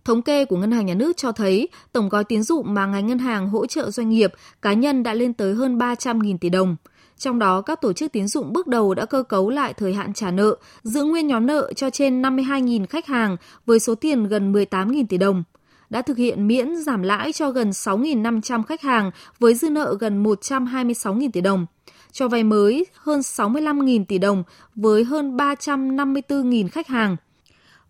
Thống 0.05 0.21
kê 0.21 0.45
của 0.45 0.57
Ngân 0.57 0.71
hàng 0.71 0.85
Nhà 0.85 0.93
nước 0.93 1.17
cho 1.17 1.31
thấy 1.31 1.67
tổng 1.91 2.09
gói 2.09 2.23
tín 2.23 2.43
dụng 2.43 2.73
mà 2.73 2.85
ngành 2.85 3.07
ngân 3.07 3.19
hàng 3.19 3.49
hỗ 3.49 3.65
trợ 3.65 3.91
doanh 3.91 4.09
nghiệp, 4.09 4.33
cá 4.61 4.73
nhân 4.73 5.03
đã 5.03 5.13
lên 5.13 5.33
tới 5.33 5.53
hơn 5.53 5.77
300.000 5.77 6.37
tỷ 6.37 6.49
đồng. 6.49 6.75
Trong 7.17 7.39
đó, 7.39 7.61
các 7.61 7.81
tổ 7.81 7.93
chức 7.93 8.11
tín 8.11 8.27
dụng 8.27 8.53
bước 8.53 8.67
đầu 8.67 8.93
đã 8.93 9.05
cơ 9.05 9.23
cấu 9.23 9.49
lại 9.49 9.73
thời 9.73 9.93
hạn 9.93 10.13
trả 10.13 10.31
nợ, 10.31 10.55
giữ 10.83 11.03
nguyên 11.03 11.27
nhóm 11.27 11.45
nợ 11.45 11.73
cho 11.75 11.89
trên 11.89 12.21
52.000 12.21 12.85
khách 12.85 13.05
hàng 13.05 13.37
với 13.65 13.79
số 13.79 13.95
tiền 13.95 14.27
gần 14.27 14.53
18.000 14.53 15.05
tỷ 15.09 15.17
đồng. 15.17 15.43
Đã 15.89 16.01
thực 16.01 16.17
hiện 16.17 16.47
miễn 16.47 16.75
giảm 16.75 17.01
lãi 17.01 17.33
cho 17.33 17.51
gần 17.51 17.69
6.500 17.69 18.63
khách 18.63 18.81
hàng 18.81 19.11
với 19.39 19.53
dư 19.53 19.69
nợ 19.69 19.97
gần 19.99 20.23
126.000 20.23 21.29
tỷ 21.31 21.41
đồng. 21.41 21.65
Cho 22.11 22.27
vay 22.27 22.43
mới 22.43 22.85
hơn 22.97 23.19
65.000 23.19 24.05
tỷ 24.05 24.17
đồng 24.17 24.43
với 24.75 25.03
hơn 25.03 25.37
354.000 25.37 26.67
khách 26.69 26.87
hàng 26.87 27.15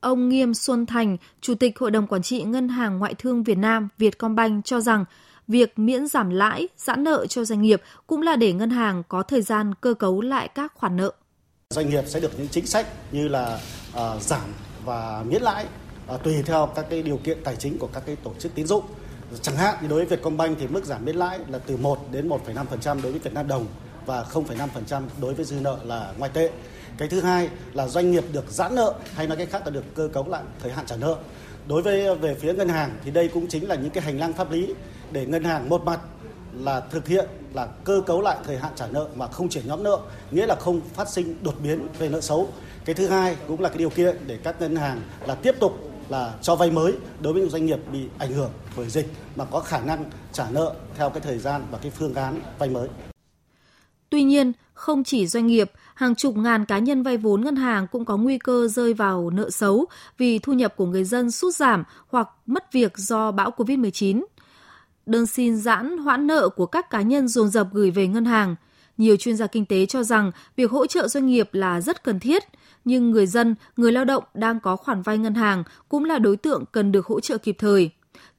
Ông 0.05 0.29
Nghiêm 0.29 0.53
Xuân 0.53 0.85
Thành, 0.85 1.17
Chủ 1.41 1.55
tịch 1.55 1.79
Hội 1.79 1.91
đồng 1.91 2.07
Quản 2.07 2.21
trị 2.21 2.43
Ngân 2.43 2.69
hàng 2.69 3.00
Ngoại 3.00 3.13
thương 3.13 3.43
Việt 3.43 3.57
Nam 3.57 3.89
Vietcombank 3.97 4.65
cho 4.65 4.81
rằng 4.81 5.05
việc 5.47 5.79
miễn 5.79 6.07
giảm 6.07 6.29
lãi, 6.29 6.67
giãn 6.77 7.03
nợ 7.03 7.25
cho 7.29 7.45
doanh 7.45 7.62
nghiệp 7.62 7.81
cũng 8.07 8.21
là 8.21 8.35
để 8.35 8.53
ngân 8.53 8.69
hàng 8.69 9.03
có 9.07 9.24
thời 9.24 9.41
gian 9.41 9.74
cơ 9.81 9.93
cấu 9.93 10.21
lại 10.21 10.47
các 10.47 10.74
khoản 10.75 10.97
nợ. 10.97 11.12
Doanh 11.69 11.89
nghiệp 11.89 12.03
sẽ 12.07 12.19
được 12.19 12.31
những 12.38 12.47
chính 12.47 12.65
sách 12.65 12.88
như 13.12 13.27
là 13.27 13.59
uh, 13.93 14.21
giảm 14.21 14.53
và 14.85 15.24
miễn 15.27 15.41
lãi 15.41 15.65
uh, 16.15 16.24
tùy 16.24 16.43
theo 16.45 16.69
các 16.75 16.85
cái 16.89 17.03
điều 17.03 17.17
kiện 17.17 17.38
tài 17.43 17.55
chính 17.55 17.77
của 17.77 17.89
các 17.93 18.03
cái 18.05 18.15
tổ 18.15 18.33
chức 18.39 18.55
tín 18.55 18.67
dụng. 18.67 18.83
Chẳng 19.41 19.55
hạn 19.55 19.75
như 19.81 19.88
đối 19.88 20.00
với 20.00 20.07
Vietcombank 20.07 20.57
thì 20.59 20.67
mức 20.67 20.85
giảm 20.85 21.05
miễn 21.05 21.15
lãi 21.15 21.39
là 21.50 21.59
từ 21.59 21.77
1 21.77 22.00
đến 22.12 22.29
1,5% 22.29 23.01
đối 23.01 23.12
với 23.12 23.19
Việt 23.19 23.33
Nam 23.33 23.47
đồng 23.47 23.65
và 24.05 24.25
0,5% 24.33 25.01
đối 25.21 25.33
với 25.33 25.45
dư 25.45 25.59
nợ 25.59 25.77
là 25.83 26.13
ngoại 26.17 26.31
tệ. 26.33 26.51
Cái 26.97 27.07
thứ 27.07 27.21
hai 27.21 27.49
là 27.73 27.87
doanh 27.87 28.11
nghiệp 28.11 28.23
được 28.31 28.45
giãn 28.49 28.75
nợ 28.75 28.93
hay 29.13 29.27
nói 29.27 29.37
cách 29.37 29.49
khác 29.51 29.61
là 29.65 29.69
được 29.69 29.95
cơ 29.95 30.09
cấu 30.13 30.29
lại 30.29 30.43
thời 30.59 30.71
hạn 30.71 30.85
trả 30.85 30.95
nợ. 30.95 31.15
Đối 31.67 31.81
với 31.81 32.15
về 32.15 32.35
phía 32.35 32.53
ngân 32.53 32.69
hàng 32.69 32.97
thì 33.03 33.11
đây 33.11 33.27
cũng 33.27 33.47
chính 33.47 33.67
là 33.67 33.75
những 33.75 33.89
cái 33.89 34.03
hành 34.03 34.19
lang 34.19 34.33
pháp 34.33 34.51
lý 34.51 34.73
để 35.11 35.25
ngân 35.25 35.43
hàng 35.43 35.69
một 35.69 35.83
mặt 35.83 35.99
là 36.53 36.79
thực 36.79 37.07
hiện 37.07 37.25
là 37.53 37.65
cơ 37.65 38.01
cấu 38.05 38.21
lại 38.21 38.37
thời 38.45 38.57
hạn 38.57 38.71
trả 38.75 38.87
nợ 38.87 39.07
mà 39.15 39.27
không 39.27 39.49
chuyển 39.49 39.67
nhóm 39.67 39.83
nợ, 39.83 39.99
nghĩa 40.31 40.45
là 40.45 40.55
không 40.55 40.81
phát 40.93 41.09
sinh 41.09 41.35
đột 41.43 41.55
biến 41.63 41.87
về 41.99 42.09
nợ 42.09 42.21
xấu. 42.21 42.49
Cái 42.85 42.95
thứ 42.95 43.07
hai 43.07 43.35
cũng 43.47 43.61
là 43.61 43.69
cái 43.69 43.77
điều 43.77 43.89
kiện 43.89 44.17
để 44.27 44.37
các 44.43 44.61
ngân 44.61 44.75
hàng 44.75 45.01
là 45.27 45.35
tiếp 45.35 45.55
tục 45.59 45.79
là 46.09 46.33
cho 46.41 46.55
vay 46.55 46.71
mới 46.71 46.93
đối 47.19 47.33
với 47.33 47.41
những 47.41 47.51
doanh 47.51 47.65
nghiệp 47.65 47.79
bị 47.91 48.07
ảnh 48.17 48.33
hưởng 48.33 48.51
bởi 48.77 48.89
dịch 48.89 49.07
mà 49.35 49.45
có 49.45 49.59
khả 49.59 49.79
năng 49.79 50.05
trả 50.33 50.49
nợ 50.49 50.73
theo 50.97 51.09
cái 51.09 51.21
thời 51.21 51.37
gian 51.37 51.65
và 51.71 51.77
cái 51.77 51.91
phương 51.91 52.13
án 52.13 52.39
vay 52.59 52.69
mới. 52.69 52.87
Tuy 54.09 54.23
nhiên, 54.23 54.51
không 54.75 55.03
chỉ 55.03 55.27
doanh 55.27 55.48
nghiệp, 55.48 55.72
hàng 55.96 56.15
chục 56.15 56.38
ngàn 56.38 56.65
cá 56.65 56.79
nhân 56.79 57.03
vay 57.03 57.17
vốn 57.17 57.41
ngân 57.41 57.55
hàng 57.55 57.88
cũng 57.91 58.05
có 58.05 58.17
nguy 58.17 58.38
cơ 58.38 58.67
rơi 58.67 58.94
vào 58.94 59.29
nợ 59.29 59.50
xấu 59.50 59.86
vì 60.17 60.39
thu 60.39 60.53
nhập 60.53 60.74
của 60.75 60.86
người 60.86 61.03
dân 61.03 61.32
sút 61.32 61.55
giảm 61.55 61.84
hoặc 62.08 62.29
mất 62.46 62.74
việc 62.74 62.98
do 62.98 63.32
bão 63.32 63.51
COVID-19. 63.51 64.24
Đơn 65.05 65.25
xin 65.25 65.58
giãn 65.58 65.98
hoãn 65.98 66.27
nợ 66.27 66.50
của 66.50 66.65
các 66.65 66.89
cá 66.89 67.01
nhân 67.01 67.27
dồn 67.27 67.50
dập 67.50 67.67
gửi 67.74 67.91
về 67.91 68.08
ngân 68.08 68.25
hàng. 68.25 68.55
Nhiều 68.98 69.15
chuyên 69.15 69.38
gia 69.38 69.48
kinh 69.48 69.65
tế 69.65 69.86
cho 69.86 70.03
rằng 70.03 70.32
việc 70.55 70.72
hỗ 70.72 70.88
trợ 70.88 71.08
doanh 71.08 71.25
nghiệp 71.25 71.50
là 71.51 71.82
rất 71.82 72.03
cần 72.03 72.20
thiết, 72.20 72.44
nhưng 72.86 73.12
người 73.12 73.27
dân, 73.27 73.55
người 73.77 73.91
lao 73.91 74.05
động 74.05 74.24
đang 74.34 74.60
có 74.60 74.75
khoản 74.75 75.01
vay 75.01 75.17
ngân 75.17 75.36
hàng 75.36 75.63
cũng 75.89 76.05
là 76.05 76.20
đối 76.20 76.38
tượng 76.38 76.63
cần 76.72 76.91
được 76.91 77.05
hỗ 77.05 77.20
trợ 77.20 77.38
kịp 77.38 77.55
thời 77.60 77.91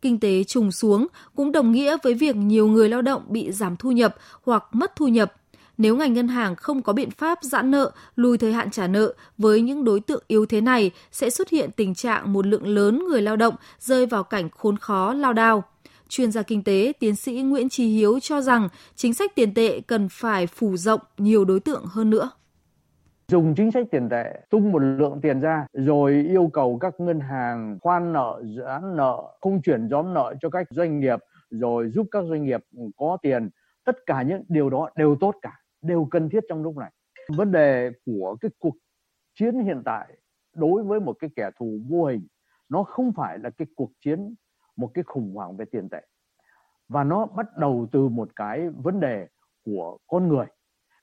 kinh 0.03 0.21
tế 0.21 0.45
trùng 0.45 0.73
xuống 0.73 1.07
cũng 1.35 1.53
đồng 1.53 1.73
nghĩa 1.73 1.97
với 2.03 2.15
việc 2.15 2.37
nhiều 2.37 2.69
người 2.69 2.89
lao 2.89 3.03
động 3.03 3.23
bị 3.29 3.53
giảm 3.53 3.77
thu 3.77 3.93
nhập 3.93 4.17
hoặc 4.43 4.65
mất 4.73 4.97
thu 4.97 5.09
nhập. 5.09 5.33
Nếu 5.79 5.97
ngành 5.97 6.13
ngân 6.13 6.29
hàng 6.29 6.57
không 6.57 6.83
có 6.83 6.93
biện 6.93 7.11
pháp 7.11 7.39
giãn 7.43 7.71
nợ, 7.71 7.91
lùi 8.17 8.39
thời 8.39 8.53
hạn 8.53 8.71
trả 8.71 8.87
nợ 8.87 9.15
với 9.39 9.61
những 9.61 9.85
đối 9.85 10.01
tượng 10.01 10.23
yếu 10.29 10.47
thế 10.47 10.61
này 10.61 10.91
sẽ 11.13 11.31
xuất 11.31 11.49
hiện 11.49 11.71
tình 11.77 11.95
trạng 11.95 12.33
một 12.33 12.47
lượng 12.47 12.67
lớn 12.67 13.05
người 13.09 13.23
lao 13.23 13.37
động 13.37 13.55
rơi 13.79 14.07
vào 14.07 14.23
cảnh 14.23 14.49
khốn 14.51 14.77
khó 14.77 15.13
lao 15.13 15.33
đao. 15.33 15.63
Chuyên 16.09 16.33
gia 16.33 16.43
kinh 16.43 16.65
tế 16.65 16.93
tiến 17.01 17.17
sĩ 17.17 17.43
Nguyễn 17.43 17.69
Trí 17.69 17.87
Hiếu 17.87 18.21
cho 18.21 18.41
rằng 18.41 18.69
chính 18.95 19.15
sách 19.15 19.35
tiền 19.35 19.55
tệ 19.55 19.81
cần 19.81 20.09
phải 20.11 20.47
phủ 20.47 20.77
rộng 20.77 21.01
nhiều 21.19 21.45
đối 21.45 21.61
tượng 21.61 21.85
hơn 21.87 22.11
nữa. 22.11 22.31
Dùng 23.29 23.55
chính 23.55 23.73
sách 23.73 23.87
tiền 23.91 24.09
tệ 24.09 24.41
tung 24.51 24.73
một 24.73 24.79
lượng 24.79 25.21
tiền 25.23 25.41
ra 25.41 25.67
rồi 25.73 26.13
yêu 26.29 26.51
cầu 26.53 26.79
các 26.81 27.01
ngân 27.01 27.21
hàng 27.21 27.79
khoan 27.83 28.13
nợ 28.13 28.43
giãn 28.59 28.97
nợ 28.97 29.23
không 29.41 29.63
chuyển 29.63 29.89
nhóm 29.89 30.15
nợ 30.15 30.35
cho 30.41 30.51
các 30.51 30.67
doanh 30.71 31.01
nghiệp 31.01 31.19
rồi 31.51 31.91
giúp 31.95 32.07
các 32.11 32.25
doanh 32.29 32.45
nghiệp 32.45 32.61
có 32.97 33.17
tiền. 33.23 33.49
Tất 33.85 33.97
cả 34.07 34.23
những 34.23 34.43
điều 34.49 34.71
đó 34.71 34.89
đều 34.97 35.17
tốt 35.21 35.35
cả 35.43 35.53
đều 35.87 36.09
cần 36.11 36.29
thiết 36.29 36.45
trong 36.49 36.63
lúc 36.63 36.77
này. 36.77 36.93
Vấn 37.29 37.53
đề 37.53 37.91
của 38.07 38.37
cái 38.41 38.51
cuộc 38.59 38.77
chiến 39.35 39.61
hiện 39.61 39.83
tại 39.85 40.17
đối 40.55 40.83
với 40.83 41.01
một 41.01 41.17
cái 41.19 41.31
kẻ 41.37 41.51
thù 41.59 41.79
vô 41.89 42.05
hình, 42.05 42.27
nó 42.69 42.83
không 42.83 43.13
phải 43.13 43.39
là 43.39 43.51
cái 43.51 43.67
cuộc 43.77 43.91
chiến 44.01 44.35
một 44.77 44.91
cái 44.95 45.05
khủng 45.05 45.35
hoảng 45.35 45.57
về 45.57 45.65
tiền 45.65 45.89
tệ, 45.89 46.07
và 46.89 47.05
nó 47.05 47.27
bắt 47.27 47.57
đầu 47.57 47.87
từ 47.93 48.09
một 48.09 48.37
cái 48.37 48.69
vấn 48.69 49.01
đề 49.01 49.29
của 49.65 49.99
con 50.07 50.29
người. 50.29 50.47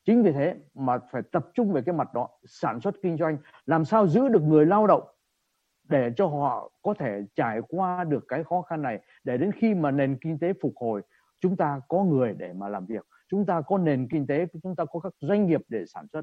Chính 0.06 0.24
vì 0.24 0.32
thế 0.32 0.56
mà 0.74 1.00
phải 1.12 1.22
tập 1.32 1.48
trung 1.54 1.74
về 1.74 1.82
cái 1.82 1.96
mặt 1.96 2.14
đó, 2.14 2.30
sản 2.46 2.82
xuất 2.82 2.96
kinh 3.02 3.18
doanh, 3.18 3.38
làm 3.66 3.86
sao 3.86 4.08
giữ 4.08 4.28
được 4.28 4.44
người 4.44 4.66
lao 4.66 4.88
động 4.88 5.04
để 5.90 6.12
cho 6.16 6.28
họ 6.28 6.72
có 6.82 6.94
thể 6.94 7.24
trải 7.36 7.60
qua 7.70 8.04
được 8.04 8.26
cái 8.28 8.44
khó 8.44 8.62
khăn 8.62 8.82
này, 8.82 9.04
để 9.24 9.38
đến 9.38 9.52
khi 9.52 9.74
mà 9.74 9.92
nền 9.92 10.18
kinh 10.22 10.40
tế 10.40 10.54
phục 10.62 10.74
hồi, 10.76 11.02
chúng 11.40 11.58
ta 11.58 11.82
có 11.88 12.04
người 12.04 12.36
để 12.38 12.54
mà 12.54 12.70
làm 12.70 12.86
việc 12.86 13.06
chúng 13.32 13.46
ta 13.46 13.62
có 13.68 13.78
nền 13.78 14.08
kinh 14.12 14.28
tế 14.28 14.46
chúng 14.64 14.76
ta 14.76 14.86
có 14.94 15.00
các 15.00 15.14
doanh 15.22 15.48
nghiệp 15.48 15.62
để 15.70 15.84
sản 15.94 16.06
xuất 16.14 16.22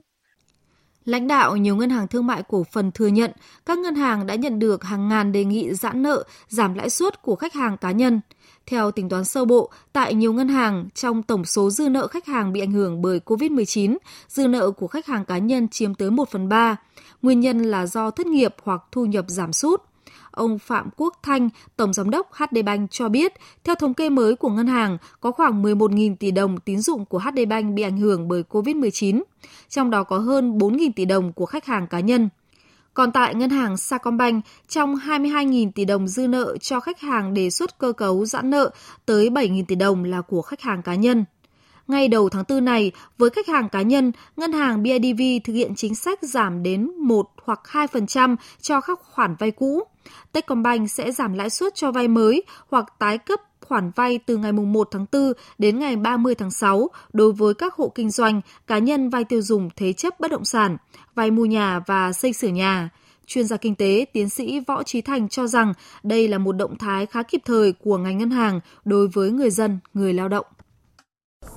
Lãnh 1.05 1.29
đạo 1.29 1.57
nhiều 1.57 1.77
ngân 1.77 1.91
hàng 1.91 2.09
thương 2.09 2.27
mại 2.27 2.43
cổ 2.43 2.65
phần 2.73 2.91
thừa 2.93 3.07
nhận 3.07 3.31
các 3.67 3.79
ngân 3.79 3.95
hàng 3.95 4.27
đã 4.27 4.35
nhận 4.35 4.59
được 4.59 4.85
hàng 4.85 5.09
ngàn 5.09 5.33
đề 5.33 5.45
nghị 5.45 5.75
giãn 5.75 6.03
nợ, 6.03 6.25
giảm 6.49 6.75
lãi 6.75 6.91
suất 6.91 7.23
của 7.23 7.37
khách 7.37 7.55
hàng 7.55 7.77
cá 7.77 7.91
nhân. 7.91 8.21
Theo 8.67 8.91
tính 8.91 9.09
toán 9.09 9.25
sơ 9.25 9.45
bộ, 9.45 9.71
tại 9.93 10.15
nhiều 10.15 10.33
ngân 10.33 10.49
hàng, 10.49 10.89
trong 10.95 11.23
tổng 11.23 11.45
số 11.45 11.71
dư 11.71 11.89
nợ 11.89 12.07
khách 12.07 12.27
hàng 12.27 12.53
bị 12.53 12.61
ảnh 12.61 12.73
hưởng 12.73 13.03
bởi 13.03 13.21
COVID-19, 13.25 13.97
dư 14.29 14.49
nợ 14.49 14.71
của 14.71 14.87
khách 14.87 15.07
hàng 15.07 15.25
cá 15.25 15.39
nhân 15.39 15.69
chiếm 15.69 15.95
tới 15.95 16.11
1 16.11 16.29
phần 16.31 16.49
3. 16.49 16.77
Nguyên 17.23 17.41
nhân 17.41 17.59
là 17.59 17.87
do 17.87 18.11
thất 18.11 18.27
nghiệp 18.27 18.55
hoặc 18.63 18.83
thu 18.93 19.05
nhập 19.07 19.25
giảm 19.29 19.53
sút. 19.53 19.83
Ông 20.31 20.59
Phạm 20.59 20.89
Quốc 20.97 21.17
Thanh, 21.23 21.49
Tổng 21.77 21.93
Giám 21.93 22.11
đốc 22.11 22.33
HD 22.33 22.59
Bank 22.65 22.91
cho 22.91 23.09
biết, 23.09 23.33
theo 23.65 23.75
thống 23.75 23.95
kê 23.95 24.11
mới 24.11 24.37
của 24.37 24.49
ngân 24.49 24.67
hàng, 24.67 24.99
có 25.21 25.33
khoảng 25.33 25.63
11.000 25.63 26.17
tỷ 26.17 26.31
đồng 26.31 26.61
tín 26.61 26.81
dụng 26.81 27.05
của 27.05 27.19
HD 27.19 27.39
Bank 27.49 27.75
bị 27.75 27.83
ảnh 27.83 27.99
hưởng 27.99 28.29
bởi 28.29 28.43
COVID-19, 28.49 29.23
trong 29.69 29.91
đó 29.91 30.05
có 30.05 30.19
hơn 30.19 30.59
4.000 30.59 30.91
tỷ 30.97 31.05
đồng 31.05 31.33
của 31.33 31.47
khách 31.47 31.67
hàng 31.67 31.87
cá 31.87 32.01
nhân. 32.01 32.29
Còn 32.95 33.13
tại 33.13 33.35
ngân 33.35 33.51
hàng 33.51 33.77
Sacombank, 33.77 34.45
trong 34.69 34.97
22.000 34.97 35.73
tỷ 35.75 35.85
đồng 35.85 36.09
dư 36.09 36.27
nợ 36.27 36.57
cho 36.61 36.81
khách 36.81 37.01
hàng 37.01 37.35
đề 37.35 37.51
xuất 37.51 37.79
cơ 37.79 37.93
cấu 37.93 38.27
giãn 38.27 38.51
nợ, 38.51 38.71
tới 39.07 39.31
7.000 39.31 39.65
tỷ 39.69 39.75
đồng 39.75 40.05
là 40.05 40.21
của 40.21 40.43
khách 40.43 40.61
hàng 40.61 40.83
cá 40.83 40.95
nhân. 40.95 41.25
Ngay 41.91 42.09
đầu 42.09 42.29
tháng 42.29 42.45
4 42.49 42.65
này, 42.65 42.93
với 43.19 43.31
khách 43.31 43.49
hàng 43.49 43.69
cá 43.69 43.83
nhân, 43.83 44.13
ngân 44.37 44.53
hàng 44.53 44.83
BIDV 44.83 45.23
thực 45.45 45.53
hiện 45.53 45.75
chính 45.77 45.95
sách 45.95 46.19
giảm 46.23 46.63
đến 46.63 46.91
1 46.99 47.29
hoặc 47.45 47.61
2% 47.65 48.37
cho 48.61 48.81
các 48.81 49.01
khoản 49.03 49.35
vay 49.39 49.51
cũ. 49.51 49.83
Techcombank 50.33 50.91
sẽ 50.91 51.13
giảm 51.13 51.33
lãi 51.33 51.51
suất 51.51 51.75
cho 51.75 51.93
vay 51.93 52.09
mới 52.09 52.43
hoặc 52.69 52.95
tái 52.99 53.19
cấp 53.19 53.41
khoản 53.61 53.91
vay 53.97 54.19
từ 54.27 54.37
ngày 54.37 54.53
1 54.53 54.89
tháng 54.91 55.07
4 55.13 55.33
đến 55.59 55.79
ngày 55.79 55.97
30 55.97 56.35
tháng 56.35 56.51
6 56.51 56.89
đối 57.13 57.33
với 57.33 57.55
các 57.55 57.75
hộ 57.75 57.93
kinh 57.95 58.11
doanh, 58.11 58.41
cá 58.67 58.79
nhân 58.79 59.11
vay 59.11 59.25
tiêu 59.25 59.43
dùng 59.43 59.71
thế 59.77 59.93
chấp 59.93 60.21
bất 60.21 60.31
động 60.31 60.45
sản, 60.45 60.77
vay 61.15 61.31
mua 61.31 61.45
nhà 61.45 61.81
và 61.87 62.13
xây 62.13 62.33
sửa 62.33 62.49
nhà. 62.49 62.89
Chuyên 63.27 63.47
gia 63.47 63.57
kinh 63.57 63.75
tế 63.75 64.07
tiến 64.13 64.29
sĩ 64.29 64.61
Võ 64.61 64.83
Trí 64.83 65.01
Thành 65.01 65.29
cho 65.29 65.47
rằng 65.47 65.73
đây 66.03 66.29
là 66.29 66.39
một 66.39 66.53
động 66.53 66.79
thái 66.79 67.07
khá 67.07 67.23
kịp 67.23 67.41
thời 67.45 67.73
của 67.73 67.99
ngành 67.99 68.19
ngân 68.19 68.31
hàng 68.31 68.61
đối 68.85 69.09
với 69.09 69.31
người 69.31 69.51
dân, 69.51 69.79
người 69.95 70.13
lao 70.13 70.29
động. 70.29 70.47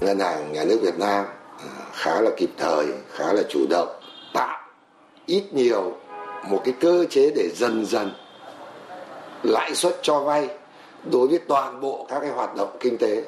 Ngân 0.03 0.19
hàng 0.19 0.53
Nhà 0.53 0.63
nước 0.63 0.79
Việt 0.81 0.99
Nam 0.99 1.25
à, 1.59 1.69
khá 1.93 2.21
là 2.21 2.31
kịp 2.37 2.49
thời, 2.57 2.85
khá 3.11 3.33
là 3.33 3.43
chủ 3.49 3.65
động, 3.69 3.99
tạo 4.33 4.61
ít 5.25 5.43
nhiều 5.53 5.97
một 6.49 6.61
cái 6.65 6.73
cơ 6.79 7.05
chế 7.09 7.31
để 7.35 7.49
dần 7.55 7.85
dần 7.85 8.11
lãi 9.43 9.75
suất 9.75 9.99
cho 10.01 10.19
vay 10.19 10.49
đối 11.11 11.27
với 11.27 11.39
toàn 11.47 11.81
bộ 11.81 12.05
các 12.09 12.19
cái 12.19 12.29
hoạt 12.29 12.55
động 12.55 12.77
kinh 12.79 12.97
tế 12.97 13.23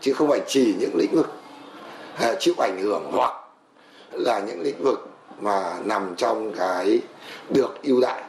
chứ 0.00 0.12
không 0.12 0.28
phải 0.28 0.40
chỉ 0.46 0.74
những 0.78 0.96
lĩnh 0.96 1.12
vực 1.12 1.30
à, 2.18 2.34
chịu 2.38 2.54
ảnh 2.58 2.78
hưởng 2.82 3.10
hoặc 3.12 3.32
là 4.12 4.40
những 4.40 4.60
lĩnh 4.62 4.82
vực 4.84 5.08
mà 5.40 5.78
nằm 5.84 6.14
trong 6.16 6.52
cái 6.56 7.00
được 7.50 7.82
ưu 7.82 8.00
đãi. 8.00 8.22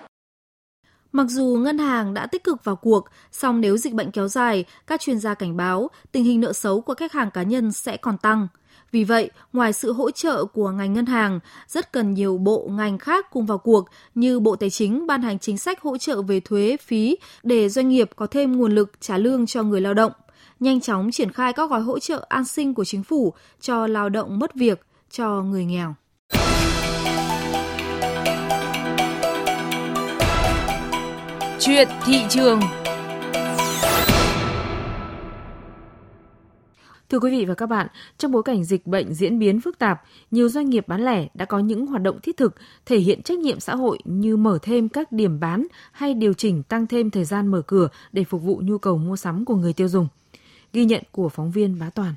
Mặc 1.13 1.27
dù 1.29 1.57
ngân 1.61 1.77
hàng 1.77 2.13
đã 2.13 2.25
tích 2.25 2.43
cực 2.43 2.63
vào 2.63 2.75
cuộc, 2.75 3.05
song 3.31 3.61
nếu 3.61 3.77
dịch 3.77 3.93
bệnh 3.93 4.11
kéo 4.11 4.27
dài, 4.27 4.65
các 4.87 5.01
chuyên 5.01 5.19
gia 5.19 5.33
cảnh 5.33 5.57
báo 5.57 5.89
tình 6.11 6.23
hình 6.23 6.41
nợ 6.41 6.53
xấu 6.53 6.81
của 6.81 6.93
khách 6.93 7.13
hàng 7.13 7.31
cá 7.31 7.43
nhân 7.43 7.71
sẽ 7.71 7.97
còn 7.97 8.17
tăng. 8.17 8.47
Vì 8.91 9.03
vậy, 9.03 9.29
ngoài 9.53 9.73
sự 9.73 9.93
hỗ 9.93 10.11
trợ 10.11 10.45
của 10.45 10.71
ngành 10.71 10.93
ngân 10.93 11.05
hàng, 11.05 11.39
rất 11.67 11.91
cần 11.91 12.13
nhiều 12.13 12.37
bộ 12.37 12.67
ngành 12.71 12.97
khác 12.97 13.27
cùng 13.31 13.45
vào 13.45 13.57
cuộc 13.57 13.85
như 14.15 14.39
Bộ 14.39 14.55
Tài 14.55 14.69
chính 14.69 15.07
ban 15.07 15.21
hành 15.21 15.39
chính 15.39 15.57
sách 15.57 15.81
hỗ 15.81 15.97
trợ 15.97 16.21
về 16.21 16.39
thuế, 16.39 16.77
phí 16.81 17.17
để 17.43 17.69
doanh 17.69 17.89
nghiệp 17.89 18.09
có 18.15 18.27
thêm 18.27 18.57
nguồn 18.57 18.75
lực 18.75 18.91
trả 18.99 19.17
lương 19.17 19.45
cho 19.45 19.63
người 19.63 19.81
lao 19.81 19.93
động, 19.93 20.11
nhanh 20.59 20.81
chóng 20.81 21.11
triển 21.11 21.31
khai 21.31 21.53
các 21.53 21.69
gói 21.69 21.81
hỗ 21.81 21.99
trợ 21.99 22.25
an 22.29 22.45
sinh 22.45 22.73
của 22.73 22.85
chính 22.85 23.03
phủ 23.03 23.33
cho 23.61 23.87
lao 23.87 24.09
động 24.09 24.39
mất 24.39 24.55
việc, 24.55 24.85
cho 25.11 25.41
người 25.41 25.65
nghèo. 25.65 25.95
Chuyện 31.65 31.87
thị 32.05 32.21
trường 32.29 32.59
Thưa 37.09 37.19
quý 37.19 37.31
vị 37.31 37.45
và 37.45 37.53
các 37.53 37.65
bạn, 37.65 37.87
trong 38.17 38.31
bối 38.31 38.43
cảnh 38.43 38.63
dịch 38.63 38.87
bệnh 38.87 39.13
diễn 39.13 39.39
biến 39.39 39.61
phức 39.61 39.79
tạp, 39.79 40.01
nhiều 40.31 40.49
doanh 40.49 40.69
nghiệp 40.69 40.87
bán 40.87 41.05
lẻ 41.05 41.27
đã 41.33 41.45
có 41.45 41.59
những 41.59 41.85
hoạt 41.85 42.01
động 42.01 42.19
thiết 42.23 42.37
thực 42.37 42.55
thể 42.85 42.97
hiện 42.97 43.21
trách 43.21 43.39
nhiệm 43.39 43.59
xã 43.59 43.75
hội 43.75 43.97
như 44.05 44.37
mở 44.37 44.59
thêm 44.61 44.89
các 44.89 45.11
điểm 45.11 45.39
bán 45.39 45.67
hay 45.91 46.13
điều 46.13 46.33
chỉnh 46.33 46.63
tăng 46.63 46.87
thêm 46.87 47.09
thời 47.09 47.25
gian 47.25 47.47
mở 47.47 47.61
cửa 47.67 47.87
để 48.11 48.23
phục 48.23 48.41
vụ 48.41 48.61
nhu 48.63 48.77
cầu 48.77 48.97
mua 48.97 49.15
sắm 49.15 49.45
của 49.45 49.55
người 49.55 49.73
tiêu 49.73 49.87
dùng. 49.87 50.07
Ghi 50.73 50.85
nhận 50.85 51.03
của 51.11 51.29
phóng 51.29 51.51
viên 51.51 51.79
Bá 51.79 51.89
Toàn. 51.89 52.13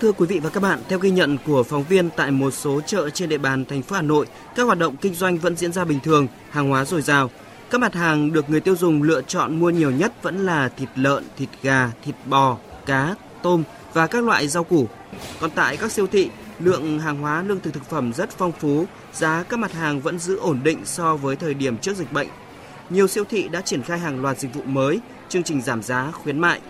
Thưa 0.00 0.12
quý 0.12 0.26
vị 0.26 0.38
và 0.38 0.50
các 0.50 0.60
bạn, 0.60 0.78
theo 0.88 0.98
ghi 0.98 1.10
nhận 1.10 1.36
của 1.46 1.62
phóng 1.62 1.84
viên 1.88 2.10
tại 2.16 2.30
một 2.30 2.50
số 2.50 2.80
chợ 2.80 3.10
trên 3.10 3.28
địa 3.28 3.38
bàn 3.38 3.64
thành 3.64 3.82
phố 3.82 3.96
Hà 3.96 4.02
Nội, 4.02 4.26
các 4.54 4.62
hoạt 4.62 4.78
động 4.78 4.96
kinh 4.96 5.14
doanh 5.14 5.38
vẫn 5.38 5.56
diễn 5.56 5.72
ra 5.72 5.84
bình 5.84 5.98
thường, 6.02 6.26
hàng 6.50 6.68
hóa 6.68 6.84
dồi 6.84 7.02
dào. 7.02 7.30
Các 7.74 7.80
mặt 7.80 7.94
hàng 7.94 8.32
được 8.32 8.50
người 8.50 8.60
tiêu 8.60 8.76
dùng 8.76 9.02
lựa 9.02 9.22
chọn 9.22 9.60
mua 9.60 9.70
nhiều 9.70 9.90
nhất 9.90 10.12
vẫn 10.22 10.46
là 10.46 10.68
thịt 10.68 10.88
lợn, 10.94 11.24
thịt 11.36 11.48
gà, 11.62 11.90
thịt 12.04 12.14
bò, 12.26 12.58
cá, 12.86 13.14
tôm 13.42 13.62
và 13.92 14.06
các 14.06 14.24
loại 14.24 14.48
rau 14.48 14.64
củ. 14.64 14.88
Còn 15.40 15.50
tại 15.50 15.76
các 15.76 15.92
siêu 15.92 16.06
thị, 16.06 16.30
lượng 16.58 16.98
hàng 16.98 17.18
hóa 17.18 17.42
lương 17.42 17.60
thực 17.60 17.74
thực 17.74 17.84
phẩm 17.84 18.12
rất 18.12 18.30
phong 18.30 18.52
phú, 18.52 18.86
giá 19.12 19.44
các 19.48 19.58
mặt 19.58 19.72
hàng 19.72 20.00
vẫn 20.00 20.18
giữ 20.18 20.36
ổn 20.36 20.60
định 20.64 20.78
so 20.84 21.16
với 21.16 21.36
thời 21.36 21.54
điểm 21.54 21.78
trước 21.78 21.96
dịch 21.96 22.12
bệnh. 22.12 22.28
Nhiều 22.90 23.08
siêu 23.08 23.24
thị 23.24 23.48
đã 23.48 23.60
triển 23.60 23.82
khai 23.82 23.98
hàng 23.98 24.22
loạt 24.22 24.38
dịch 24.38 24.54
vụ 24.54 24.62
mới, 24.62 25.00
chương 25.28 25.42
trình 25.42 25.62
giảm 25.62 25.82
giá, 25.82 26.10
khuyến 26.10 26.38
mại. 26.38 26.60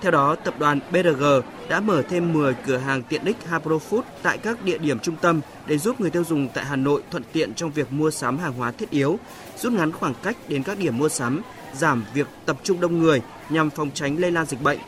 Theo 0.00 0.10
đó, 0.10 0.34
tập 0.34 0.54
đoàn 0.58 0.80
BRG 0.90 1.24
đã 1.68 1.80
mở 1.80 2.02
thêm 2.02 2.32
10 2.32 2.54
cửa 2.66 2.76
hàng 2.76 3.02
tiện 3.02 3.24
ích 3.24 3.36
Hapro 3.48 3.78
Food 3.90 4.02
tại 4.22 4.38
các 4.38 4.64
địa 4.64 4.78
điểm 4.78 4.98
trung 4.98 5.16
tâm 5.20 5.40
để 5.66 5.78
giúp 5.78 6.00
người 6.00 6.10
tiêu 6.10 6.24
dùng 6.24 6.48
tại 6.54 6.64
Hà 6.64 6.76
Nội 6.76 7.02
thuận 7.10 7.22
tiện 7.32 7.54
trong 7.54 7.70
việc 7.70 7.92
mua 7.92 8.10
sắm 8.10 8.38
hàng 8.38 8.52
hóa 8.52 8.70
thiết 8.70 8.90
yếu, 8.90 9.18
rút 9.56 9.72
ngắn 9.72 9.92
khoảng 9.92 10.14
cách 10.22 10.36
đến 10.48 10.62
các 10.62 10.78
điểm 10.78 10.98
mua 10.98 11.08
sắm, 11.08 11.42
giảm 11.74 12.04
việc 12.14 12.26
tập 12.46 12.56
trung 12.62 12.80
đông 12.80 12.98
người 12.98 13.22
nhằm 13.50 13.70
phòng 13.70 13.90
tránh 13.94 14.18
lây 14.18 14.30
lan 14.30 14.46
dịch 14.46 14.62
bệnh 14.62 14.78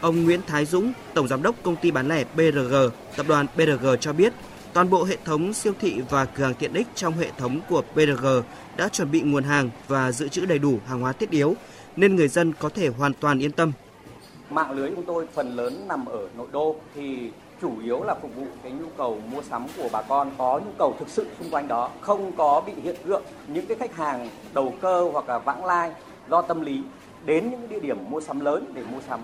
Ông 0.00 0.24
Nguyễn 0.24 0.40
Thái 0.46 0.64
Dũng, 0.64 0.92
Tổng 1.14 1.28
Giám 1.28 1.42
đốc 1.42 1.54
Công 1.62 1.76
ty 1.76 1.90
bán 1.90 2.08
lẻ 2.08 2.24
BRG, 2.36 2.74
Tập 3.16 3.26
đoàn 3.28 3.46
BRG 3.56 3.86
cho 4.00 4.12
biết, 4.12 4.32
toàn 4.72 4.90
bộ 4.90 5.04
hệ 5.04 5.16
thống 5.24 5.52
siêu 5.52 5.72
thị 5.80 6.00
và 6.10 6.24
cửa 6.24 6.44
hàng 6.44 6.54
tiện 6.54 6.74
ích 6.74 6.86
trong 6.94 7.18
hệ 7.18 7.30
thống 7.38 7.60
của 7.68 7.82
BRG 7.94 8.26
đã 8.76 8.88
chuẩn 8.88 9.10
bị 9.10 9.20
nguồn 9.20 9.44
hàng 9.44 9.70
và 9.88 10.12
dự 10.12 10.28
trữ 10.28 10.46
đầy 10.46 10.58
đủ 10.58 10.78
hàng 10.86 11.00
hóa 11.00 11.12
thiết 11.12 11.30
yếu, 11.30 11.56
nên 11.96 12.16
người 12.16 12.28
dân 12.28 12.52
có 12.52 12.68
thể 12.68 12.88
hoàn 12.88 13.12
toàn 13.14 13.38
yên 13.38 13.52
tâm. 13.52 13.72
Mạng 14.50 14.70
lưới 14.70 14.90
của 14.90 15.02
tôi 15.06 15.26
phần 15.26 15.56
lớn 15.56 15.84
nằm 15.88 16.06
ở 16.06 16.28
nội 16.36 16.46
đô 16.52 16.76
thì 16.94 17.30
chủ 17.60 17.72
yếu 17.82 18.02
là 18.02 18.14
phục 18.14 18.36
vụ 18.36 18.44
cái 18.62 18.72
nhu 18.72 18.86
cầu 18.96 19.18
mua 19.32 19.42
sắm 19.42 19.66
của 19.76 19.88
bà 19.92 20.02
con 20.02 20.30
có 20.38 20.60
nhu 20.64 20.70
cầu 20.78 20.94
thực 20.98 21.08
sự 21.08 21.26
xung 21.38 21.50
quanh 21.50 21.68
đó, 21.68 21.90
không 22.00 22.32
có 22.32 22.62
bị 22.66 22.72
hiện 22.82 22.96
tượng 23.04 23.22
những 23.46 23.66
cái 23.66 23.76
khách 23.76 23.96
hàng 23.96 24.28
đầu 24.54 24.72
cơ 24.80 25.08
hoặc 25.12 25.28
là 25.28 25.38
vãng 25.38 25.64
lai 25.64 25.92
do 26.30 26.42
tâm 26.42 26.60
lý 26.60 26.82
đến 27.24 27.50
những 27.50 27.68
địa 27.68 27.80
điểm 27.80 27.98
mua 28.08 28.20
sắm 28.20 28.40
lớn 28.40 28.72
để 28.74 28.82
mua 28.92 29.00
sắm. 29.08 29.20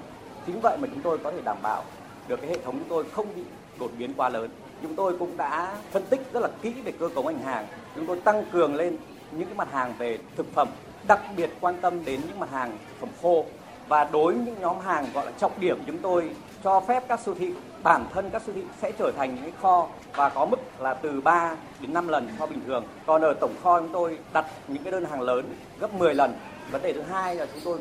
Chính 0.46 0.60
vậy 0.60 0.78
mà 0.78 0.88
chúng 0.94 1.02
tôi 1.02 1.18
có 1.18 1.30
thể 1.30 1.40
đảm 1.44 1.56
bảo 1.62 1.82
được 2.28 2.40
cái 2.40 2.50
hệ 2.50 2.58
thống 2.64 2.78
chúng 2.78 2.88
tôi 2.88 3.04
không 3.04 3.26
bị 3.36 3.42
đột 3.78 3.90
biến 3.98 4.14
quá 4.16 4.28
lớn. 4.28 4.50
Chúng 4.82 4.94
tôi 4.94 5.18
cũng 5.18 5.36
đã 5.36 5.76
phân 5.90 6.02
tích 6.10 6.20
rất 6.32 6.40
là 6.40 6.48
kỹ 6.62 6.72
về 6.84 6.92
cơ 6.92 7.08
cấu 7.14 7.24
ngành 7.24 7.38
hàng. 7.38 7.66
Chúng 7.96 8.06
tôi 8.06 8.20
tăng 8.20 8.44
cường 8.52 8.74
lên 8.74 8.96
những 9.32 9.46
cái 9.48 9.54
mặt 9.54 9.72
hàng 9.72 9.94
về 9.98 10.18
thực 10.36 10.54
phẩm, 10.54 10.68
đặc 11.06 11.20
biệt 11.36 11.50
quan 11.60 11.74
tâm 11.80 12.04
đến 12.04 12.20
những 12.28 12.40
mặt 12.40 12.50
hàng 12.50 12.70
thực 12.70 13.00
phẩm 13.00 13.10
khô 13.22 13.44
và 13.88 14.04
đối 14.12 14.34
với 14.34 14.42
những 14.44 14.60
nhóm 14.60 14.80
hàng 14.80 15.06
gọi 15.14 15.26
là 15.26 15.32
trọng 15.38 15.52
điểm 15.60 15.78
chúng 15.86 15.98
tôi 15.98 16.30
cho 16.64 16.80
phép 16.80 17.04
các 17.08 17.20
siêu 17.20 17.34
thị 17.38 17.52
bản 17.82 18.04
thân 18.12 18.30
các 18.30 18.42
siêu 18.46 18.54
thị 18.54 18.62
sẽ 18.82 18.92
trở 18.98 19.12
thành 19.16 19.34
những 19.34 19.44
cái 19.44 19.52
kho 19.60 19.88
và 20.14 20.28
có 20.28 20.46
mức 20.46 20.60
là 20.78 20.94
từ 20.94 21.20
3 21.20 21.56
đến 21.80 21.92
5 21.92 22.08
lần 22.08 22.28
kho 22.38 22.46
bình 22.46 22.60
thường. 22.66 22.84
Còn 23.06 23.22
ở 23.22 23.34
tổng 23.34 23.54
kho 23.62 23.80
chúng 23.80 23.92
tôi 23.92 24.18
đặt 24.32 24.46
những 24.68 24.82
cái 24.82 24.92
đơn 24.92 25.04
hàng 25.04 25.20
lớn 25.20 25.54
gấp 25.80 25.94
10 25.94 26.14
lần. 26.14 26.34
Vấn 26.70 26.82
đề 26.82 26.92
thứ 26.92 27.02
hai 27.02 27.36
là 27.36 27.46
chúng 27.46 27.62
tôi 27.64 27.78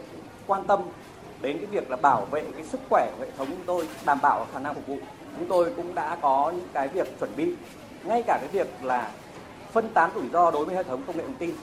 quan 0.48 0.64
tâm 0.64 0.80
đến 1.42 1.58
cái 1.58 1.66
việc 1.66 1.92
là 1.92 1.98
bảo 1.98 2.26
vệ 2.32 2.44
cái 2.56 2.64
sức 2.64 2.80
khỏe 2.90 3.12
của 3.18 3.26
hệ 3.26 3.32
thống 3.38 3.48
chúng 3.48 3.66
tôi, 3.66 3.88
đảm 4.06 4.20
bảo 4.22 4.48
khả 4.54 4.60
năng 4.60 4.74
phục 4.76 4.88
vụ. 4.88 4.98
Chúng 5.38 5.48
tôi 5.48 5.72
cũng 5.76 5.96
đã 5.96 6.18
có 6.22 6.52
những 6.56 6.68
cái 6.74 6.88
việc 6.88 7.20
chuẩn 7.20 7.36
bị 7.36 7.56
ngay 8.04 8.24
cả 8.28 8.38
cái 8.42 8.50
việc 8.52 8.68
là 8.82 9.12
phân 9.72 9.90
tán 9.90 10.10
rủi 10.16 10.30
ro 10.34 10.52
đối 10.52 10.66
với 10.66 10.76
hệ 10.76 10.84
thống 10.84 11.02
công 11.08 11.18
nghệ 11.18 11.24
thông 11.24 11.36
tin. 11.36 11.56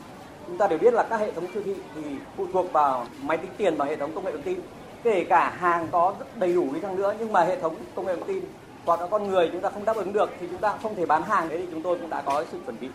Chúng 0.50 0.58
ta 0.58 0.66
đều 0.66 0.78
biết 0.78 0.94
là 0.94 1.02
các 1.02 1.20
hệ 1.20 1.32
thống 1.32 1.46
siêu 1.54 1.62
thị 1.66 1.74
thì 1.94 2.02
phụ 2.36 2.46
thuộc 2.52 2.72
vào 2.72 3.06
máy 3.22 3.36
tính 3.36 3.50
tiền 3.56 3.76
và 3.76 3.84
hệ 3.84 3.96
thống 3.96 4.14
công 4.14 4.24
nghệ 4.24 4.32
thông 4.32 4.42
tin. 4.42 4.60
Kể 5.02 5.26
cả 5.28 5.50
hàng 5.58 5.88
có 5.90 6.14
rất 6.18 6.38
đầy 6.38 6.52
đủ 6.52 6.68
đi 6.74 6.80
chăng 6.80 6.96
nữa 6.96 7.14
nhưng 7.18 7.32
mà 7.32 7.44
hệ 7.44 7.60
thống 7.60 7.76
công 7.94 8.06
nghệ 8.06 8.16
thông 8.16 8.28
tin 8.28 8.44
hoặc 8.84 9.00
là 9.00 9.06
con 9.06 9.28
người 9.28 9.48
chúng 9.52 9.60
ta 9.60 9.70
không 9.70 9.84
đáp 9.84 9.96
ứng 9.96 10.12
được 10.12 10.30
thì 10.40 10.46
chúng 10.50 10.60
ta 10.60 10.74
không 10.82 10.96
thể 10.96 11.06
bán 11.06 11.22
hàng 11.22 11.48
đấy 11.48 11.58
thì 11.58 11.66
chúng 11.70 11.82
tôi 11.82 11.98
cũng 11.98 12.10
đã 12.10 12.22
có 12.22 12.44
sự 12.52 12.58
chuẩn 12.66 12.80
bị. 12.80 12.88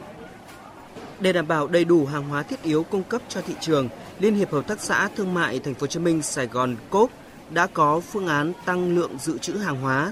Để 1.19 1.33
đảm 1.33 1.47
bảo 1.47 1.67
đầy 1.67 1.85
đủ 1.85 2.05
hàng 2.05 2.29
hóa 2.29 2.43
thiết 2.43 2.63
yếu 2.63 2.83
cung 2.83 3.03
cấp 3.03 3.21
cho 3.29 3.41
thị 3.41 3.53
trường, 3.61 3.89
Liên 4.19 4.35
hiệp 4.35 4.51
Hợp 4.51 4.67
tác 4.67 4.79
xã 4.79 5.09
Thương 5.15 5.33
mại 5.33 5.59
Thành 5.59 5.73
phố 5.73 5.81
Hồ 5.81 5.87
Chí 5.87 5.99
Minh 5.99 6.21
Sài 6.21 6.47
Gòn 6.47 6.75
Cốp 6.89 7.09
đã 7.49 7.67
có 7.73 7.99
phương 7.99 8.27
án 8.27 8.53
tăng 8.65 8.95
lượng 8.95 9.11
dự 9.19 9.37
trữ 9.37 9.53
hàng 9.53 9.81
hóa 9.81 10.11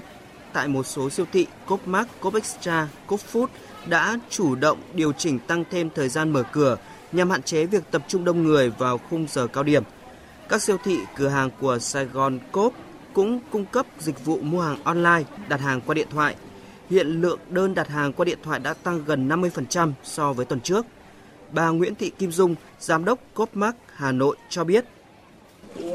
tại 0.52 0.68
một 0.68 0.86
số 0.86 1.10
siêu 1.10 1.26
thị 1.32 1.46
Cốp 1.66 1.88
Mart, 1.88 2.08
Cốp 2.20 2.34
Extra, 2.34 2.88
Cốp 3.06 3.20
Food 3.32 3.46
đã 3.86 4.18
chủ 4.30 4.54
động 4.54 4.78
điều 4.94 5.12
chỉnh 5.12 5.38
tăng 5.38 5.64
thêm 5.70 5.90
thời 5.94 6.08
gian 6.08 6.30
mở 6.30 6.42
cửa 6.52 6.76
nhằm 7.14 7.30
hạn 7.30 7.42
chế 7.42 7.66
việc 7.66 7.82
tập 7.90 8.02
trung 8.08 8.24
đông 8.24 8.42
người 8.42 8.70
vào 8.70 8.98
khung 9.10 9.26
giờ 9.28 9.46
cao 9.46 9.64
điểm. 9.64 9.82
Các 10.48 10.62
siêu 10.62 10.76
thị, 10.84 10.98
cửa 11.16 11.28
hàng 11.28 11.50
của 11.60 11.78
Sài 11.78 12.04
Gòn 12.04 12.38
Coop 12.52 12.74
cũng 13.12 13.40
cung 13.50 13.64
cấp 13.64 13.86
dịch 13.98 14.24
vụ 14.24 14.38
mua 14.42 14.60
hàng 14.60 14.82
online, 14.84 15.22
đặt 15.48 15.60
hàng 15.60 15.80
qua 15.80 15.94
điện 15.94 16.08
thoại. 16.10 16.34
Hiện 16.90 17.06
lượng 17.06 17.38
đơn 17.48 17.74
đặt 17.74 17.88
hàng 17.88 18.12
qua 18.12 18.24
điện 18.24 18.38
thoại 18.42 18.60
đã 18.60 18.74
tăng 18.74 19.04
gần 19.06 19.28
50% 19.28 19.92
so 20.04 20.32
với 20.32 20.46
tuần 20.46 20.60
trước. 20.60 20.86
Bà 21.52 21.68
Nguyễn 21.68 21.94
Thị 21.94 22.10
Kim 22.18 22.32
Dung, 22.32 22.54
Giám 22.80 23.04
đốc 23.04 23.18
Coop 23.34 23.50
Hà 23.94 24.12
Nội 24.12 24.36
cho 24.48 24.64
biết. 24.64 24.84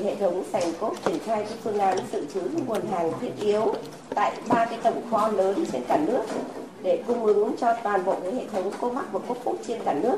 Hệ 0.03 0.15
thống 0.15 0.43
sành 0.51 0.73
Cốt 0.79 0.95
triển 1.05 1.19
khai 1.25 1.45
các 1.49 1.57
phương 1.63 1.79
án 1.79 1.97
dự 2.11 2.25
trữ 2.33 2.41
nguồn 2.41 2.87
hàng 2.91 3.11
thiết 3.21 3.31
yếu 3.41 3.73
tại 4.15 4.37
ba 4.47 4.65
cái 4.65 4.79
tổng 4.83 5.09
kho 5.11 5.27
lớn 5.27 5.65
trên 5.71 5.83
cả 5.87 5.97
nước 6.07 6.23
để 6.83 7.03
cung 7.07 7.25
ứng 7.25 7.55
cho 7.59 7.73
toàn 7.83 8.05
bộ 8.05 8.19
cái 8.23 8.35
hệ 8.35 8.45
thống 8.51 8.71
Comac 8.81 9.11
và 9.11 9.19
Coop 9.19 9.59
trên 9.67 9.81
cả 9.85 9.93
nước 9.93 10.17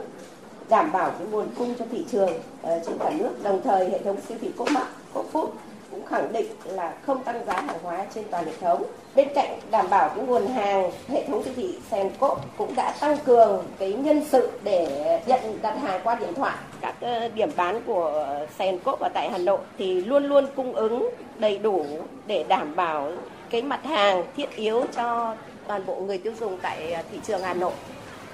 đảm 0.71 0.91
bảo 0.91 1.11
cái 1.11 1.27
nguồn 1.31 1.47
cung 1.57 1.75
cho 1.79 1.85
thị 1.91 2.05
trường 2.11 2.29
uh, 2.29 2.83
trên 2.85 2.97
cả 2.99 3.11
nước 3.19 3.43
đồng 3.43 3.61
thời 3.63 3.89
hệ 3.89 3.99
thống 3.99 4.17
siêu 4.27 4.37
thị 4.41 4.51
Comac 4.57 4.87
Coop 5.13 5.53
cũng 5.91 6.05
khẳng 6.05 6.33
định 6.33 6.45
là 6.65 6.93
không 7.05 7.23
tăng 7.23 7.45
giá 7.45 7.53
hàng 7.53 7.77
hóa 7.83 8.05
trên 8.15 8.23
toàn 8.31 8.45
hệ 8.45 8.51
thống. 8.61 8.83
Bên 9.15 9.27
cạnh 9.35 9.59
đảm 9.71 9.89
bảo 9.89 10.09
cái 10.09 10.25
nguồn 10.25 10.47
hàng, 10.47 10.91
hệ 11.07 11.27
thống 11.27 11.43
siêu 11.43 11.53
thị 11.55 11.75
Senco 11.91 12.37
cũng 12.57 12.75
đã 12.75 12.93
tăng 12.99 13.17
cường 13.25 13.63
cái 13.79 13.93
nhân 13.93 14.25
sự 14.29 14.51
để 14.63 15.19
nhận 15.25 15.39
đặt 15.61 15.77
hàng 15.81 16.01
qua 16.03 16.15
điện 16.15 16.33
thoại. 16.33 16.57
Các 16.81 16.95
ờ, 17.01 17.27
điểm 17.27 17.49
bán 17.55 17.81
của 17.85 18.27
Senco 18.59 18.95
ở 18.99 19.09
tại 19.13 19.29
Hà 19.31 19.37
Nội 19.37 19.59
thì 19.77 20.01
luôn 20.01 20.23
luôn 20.23 20.45
cung 20.55 20.73
ứng 20.73 21.09
đầy 21.37 21.57
đủ 21.57 21.85
để 22.27 22.43
đảm 22.47 22.75
bảo 22.75 23.11
cái 23.49 23.61
mặt 23.61 23.83
hàng 23.83 24.23
thiết 24.37 24.55
yếu 24.55 24.85
cho 24.95 25.35
toàn 25.67 25.85
bộ 25.85 25.95
người 25.95 26.17
tiêu 26.17 26.33
dùng 26.39 26.57
tại 26.61 26.91
ờ, 26.93 27.01
thị 27.11 27.17
trường 27.23 27.41
Hà 27.41 27.53
Nội 27.53 27.73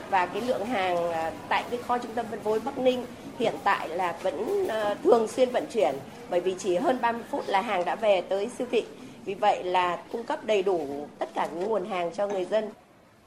và 0.10 0.26
cái 0.26 0.41
lượng 0.41 0.65
hàng 0.65 1.12
à, 1.12 1.32
tại 1.50 1.63
cái 1.72 1.80
kho 1.88 1.98
trung 1.98 2.12
tâm 2.15 2.26
phân 2.30 2.39
phối 2.39 2.60
Bắc 2.60 2.78
Ninh 2.78 3.06
hiện 3.39 3.56
tại 3.63 3.89
là 3.89 4.15
vẫn 4.22 4.67
à, 4.67 4.96
thường 5.04 5.28
xuyên 5.28 5.50
vận 5.50 5.63
chuyển 5.74 5.96
bởi 6.30 6.39
vì 6.39 6.56
chỉ 6.60 6.76
hơn 6.76 6.98
30 7.02 7.22
phút 7.32 7.43
là 7.48 7.62
hàng 7.62 7.86
đã 7.86 7.96
về 7.96 8.22
tới 8.22 8.50
siêu 8.58 8.67
thị. 8.72 8.84
Vì 9.26 9.34
vậy 9.34 9.63
là 9.63 9.98
cung 10.12 10.24
cấp 10.24 10.46
đầy 10.46 10.63
đủ 10.63 11.08
tất 11.20 11.30
cả 11.36 11.48
những 11.54 11.70
nguồn 11.70 11.86
hàng 11.86 12.12
cho 12.17 12.28
người 12.28 12.46
dân. 12.46 12.70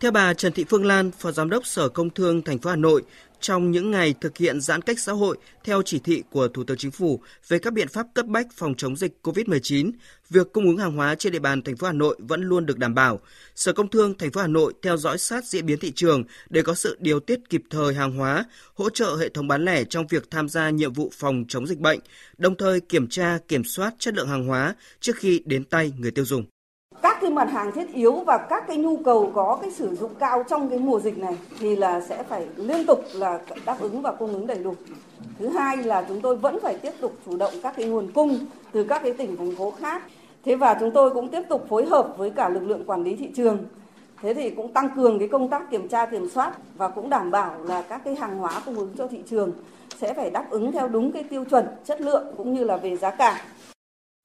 Theo 0.01 0.11
bà 0.11 0.35
Trần 0.35 0.53
Thị 0.53 0.64
Phương 0.69 0.87
Lan, 0.87 1.11
Phó 1.11 1.33
Giám 1.33 1.51
đốc 1.51 1.66
Sở 1.66 1.88
Công 1.88 2.11
Thương 2.11 2.43
thành 2.43 2.59
phố 2.59 2.71
Hà 2.71 2.77
Nội, 2.77 3.03
trong 3.40 3.70
những 3.70 3.90
ngày 3.90 4.14
thực 4.20 4.38
hiện 4.38 4.61
giãn 4.61 4.83
cách 4.83 4.98
xã 4.98 5.12
hội 5.12 5.37
theo 5.64 5.83
chỉ 5.83 5.98
thị 5.98 6.22
của 6.31 6.48
Thủ 6.48 6.64
tướng 6.64 6.76
Chính 6.76 6.90
phủ 6.90 7.20
về 7.48 7.59
các 7.59 7.72
biện 7.72 7.88
pháp 7.88 8.07
cấp 8.14 8.26
bách 8.26 8.46
phòng 8.53 8.74
chống 8.74 8.96
dịch 8.96 9.18
COVID-19, 9.22 9.92
việc 10.31 10.53
cung 10.53 10.66
ứng 10.66 10.76
hàng 10.76 10.96
hóa 10.96 11.14
trên 11.14 11.33
địa 11.33 11.38
bàn 11.38 11.62
thành 11.62 11.76
phố 11.76 11.87
Hà 11.87 11.92
Nội 11.92 12.16
vẫn 12.18 12.42
luôn 12.42 12.66
được 12.66 12.79
đảm 12.79 12.94
bảo. 12.94 13.20
Sở 13.55 13.72
Công 13.72 13.88
Thương 13.88 14.18
thành 14.18 14.31
phố 14.31 14.40
Hà 14.40 14.46
Nội 14.46 14.72
theo 14.83 14.96
dõi 14.96 15.18
sát 15.18 15.44
diễn 15.44 15.66
biến 15.66 15.79
thị 15.79 15.92
trường 15.92 16.24
để 16.50 16.62
có 16.62 16.74
sự 16.74 16.96
điều 17.00 17.20
tiết 17.20 17.40
kịp 17.50 17.62
thời 17.70 17.94
hàng 17.94 18.12
hóa, 18.12 18.44
hỗ 18.74 18.90
trợ 18.90 19.16
hệ 19.16 19.29
thống 19.29 19.48
bán 19.48 19.64
lẻ 19.64 19.85
trong 19.85 20.07
việc 20.07 20.31
tham 20.31 20.48
gia 20.48 20.70
nhiệm 20.70 20.92
vụ 20.92 21.11
phòng 21.12 21.44
chống 21.48 21.66
dịch 21.66 21.79
bệnh, 21.79 22.00
đồng 22.38 22.57
thời 22.57 22.81
kiểm 22.81 23.09
tra, 23.09 23.38
kiểm 23.48 23.64
soát 23.64 23.94
chất 23.98 24.14
lượng 24.14 24.29
hàng 24.29 24.46
hóa 24.46 24.74
trước 25.00 25.16
khi 25.16 25.42
đến 25.44 25.64
tay 25.64 25.92
người 25.98 26.11
tiêu 26.11 26.24
dùng 26.24 26.44
các 27.03 27.19
cái 27.21 27.31
mặt 27.31 27.51
hàng 27.51 27.73
thiết 27.73 27.93
yếu 27.93 28.13
và 28.13 28.39
các 28.39 28.67
cái 28.67 28.77
nhu 28.77 28.97
cầu 28.97 29.31
có 29.35 29.59
cái 29.63 29.71
sử 29.71 29.97
dụng 29.97 30.11
cao 30.19 30.43
trong 30.49 30.69
cái 30.69 30.79
mùa 30.79 31.01
dịch 31.01 31.19
này 31.19 31.37
thì 31.59 31.77
là 31.77 32.01
sẽ 32.01 32.23
phải 32.23 32.47
liên 32.57 32.87
tục 32.87 33.05
là 33.15 33.41
đáp 33.65 33.77
ứng 33.81 34.03
và 34.03 34.13
cung 34.13 34.33
ứng 34.33 34.47
đầy 34.47 34.59
đủ. 34.59 34.75
Thứ 35.39 35.49
hai 35.49 35.77
là 35.77 36.05
chúng 36.09 36.21
tôi 36.21 36.37
vẫn 36.37 36.59
phải 36.63 36.79
tiếp 36.79 36.93
tục 37.01 37.13
chủ 37.27 37.37
động 37.37 37.53
các 37.63 37.75
cái 37.77 37.87
nguồn 37.87 38.13
cung 38.13 38.39
từ 38.73 38.85
các 38.85 39.03
cái 39.03 39.13
tỉnh, 39.13 39.37
thành 39.37 39.57
phố 39.57 39.71
khác. 39.71 40.03
Thế 40.45 40.55
và 40.55 40.77
chúng 40.81 40.91
tôi 40.91 41.11
cũng 41.11 41.29
tiếp 41.29 41.43
tục 41.49 41.67
phối 41.69 41.87
hợp 41.87 42.15
với 42.17 42.31
cả 42.31 42.49
lực 42.49 42.63
lượng 42.63 42.85
quản 42.87 43.03
lý 43.03 43.17
thị 43.17 43.29
trường. 43.37 43.59
Thế 44.23 44.35
thì 44.35 44.51
cũng 44.51 44.73
tăng 44.73 44.89
cường 44.97 45.19
cái 45.19 45.29
công 45.29 45.49
tác 45.49 45.71
kiểm 45.71 45.89
tra, 45.89 46.07
kiểm 46.07 46.29
soát 46.29 46.53
và 46.77 46.89
cũng 46.89 47.11
đảm 47.11 47.31
bảo 47.31 47.65
là 47.65 47.83
các 47.83 48.01
cái 48.05 48.15
hàng 48.15 48.39
hóa 48.39 48.63
cung 48.67 48.75
ứng 48.75 48.91
cho 48.99 49.07
thị 49.07 49.23
trường 49.31 49.53
sẽ 49.99 50.15
phải 50.15 50.31
đáp 50.31 50.47
ứng 50.51 50.73
theo 50.73 50.89
đúng 50.89 51.13
cái 51.13 51.23
tiêu 51.23 51.45
chuẩn, 51.45 51.67
chất 51.85 52.01
lượng 52.01 52.25
cũng 52.37 52.55
như 52.55 52.65
là 52.65 52.77
về 52.77 52.97
giá 52.97 53.11
cả. 53.11 53.43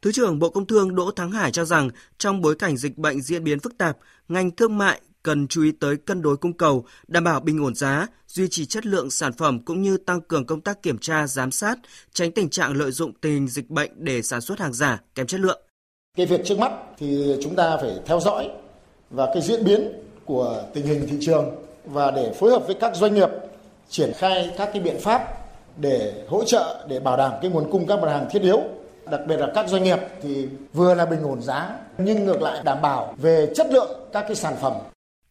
Thứ 0.06 0.12
trưởng 0.12 0.39
Bộ 0.39 0.50
Công 0.50 0.65
Thương 0.65 0.96
Đỗ 0.96 1.12
Thắng 1.12 1.32
Hải 1.32 1.52
cho 1.52 1.65
rằng 1.65 1.89
trong 2.18 2.41
bối 2.41 2.56
cảnh 2.56 2.78
dịch 2.78 2.98
bệnh 2.98 3.22
diễn 3.22 3.44
biến 3.44 3.60
phức 3.60 3.78
tạp, 3.78 3.98
ngành 4.28 4.52
thương 4.52 4.78
mại 4.78 5.02
cần 5.24 5.48
chú 5.48 5.63
ý 5.63 5.72
tới 5.80 5.98
cân 5.98 6.22
đối 6.22 6.38
cung 6.38 6.54
cầu, 6.54 6.86
đảm 7.08 7.24
bảo 7.24 7.39
bình 7.39 7.63
ổn 7.63 7.76
giá, 7.76 8.08
duy 8.28 8.48
trì 8.50 8.65
chất 8.65 8.86
lượng 8.86 9.12
sản 9.12 9.34
phẩm 9.34 9.60
cũng 9.65 9.82
như 9.82 9.98
tăng 9.98 10.22
cường 10.22 10.46
công 10.46 10.62
tác 10.62 10.84
kiểm 10.84 10.98
tra, 10.98 11.28
giám 11.28 11.52
sát, 11.52 11.80
tránh 12.13 12.32
tình 12.32 12.50
trạng 12.50 12.74
lợi 12.74 12.91
dụng 12.91 13.12
tình 13.22 13.34
hình 13.34 13.48
dịch 13.48 13.70
bệnh 13.70 13.91
để 13.96 14.22
sản 14.22 14.41
xuất 14.41 14.60
hàng 14.60 14.74
giả, 14.74 15.02
kém 15.15 15.28
chất 15.28 15.39
lượng. 15.39 15.62
Cái 16.18 16.26
việc 16.26 16.41
trước 16.46 16.60
mắt 16.60 16.72
thì 16.98 17.36
chúng 17.44 17.56
ta 17.56 17.78
phải 17.78 17.91
theo 18.06 18.20
dõi 18.20 18.50
và 19.10 19.26
cái 19.34 19.41
diễn 19.41 19.63
biến 19.63 19.91
của 20.26 20.63
tình 20.74 20.86
hình 20.86 21.08
thị 21.10 21.18
trường 21.22 21.46
và 21.86 22.12
để 22.12 22.34
phối 22.39 22.52
hợp 22.52 22.63
với 22.68 22.76
các 22.80 22.96
doanh 22.96 23.13
nghiệp 23.13 23.30
triển 23.89 24.12
khai 24.18 24.54
các 24.58 24.70
cái 24.74 24.82
biện 24.82 24.98
pháp 25.02 25.22
để 25.78 26.26
hỗ 26.28 26.44
trợ 26.44 26.86
để 26.89 27.00
bảo 27.00 27.18
đảm 27.18 27.32
cái 27.41 27.52
nguồn 27.52 27.72
cung 27.72 27.88
các 27.88 28.00
mặt 28.02 28.12
hàng 28.12 28.28
thiết 28.32 28.41
yếu 28.41 28.63
đặc 29.12 29.22
biệt 29.28 29.38
là 29.38 29.48
các 29.56 29.70
doanh 29.70 29.84
nghiệp 29.84 30.00
thì 30.22 30.48
vừa 30.74 30.94
là 30.94 31.06
bình 31.06 31.24
ổn 31.24 31.41
giá, 31.41 31.70
nhưng 31.98 32.26
ngược 32.26 32.41
lại 32.41 32.60
đảm 32.63 32.82
bảo 32.82 33.13
về 33.18 33.52
chất 33.56 33.68
lượng 33.72 34.00
các 34.13 34.22
cái 34.22 34.36
sản 34.36 34.56
phẩm. 34.62 34.74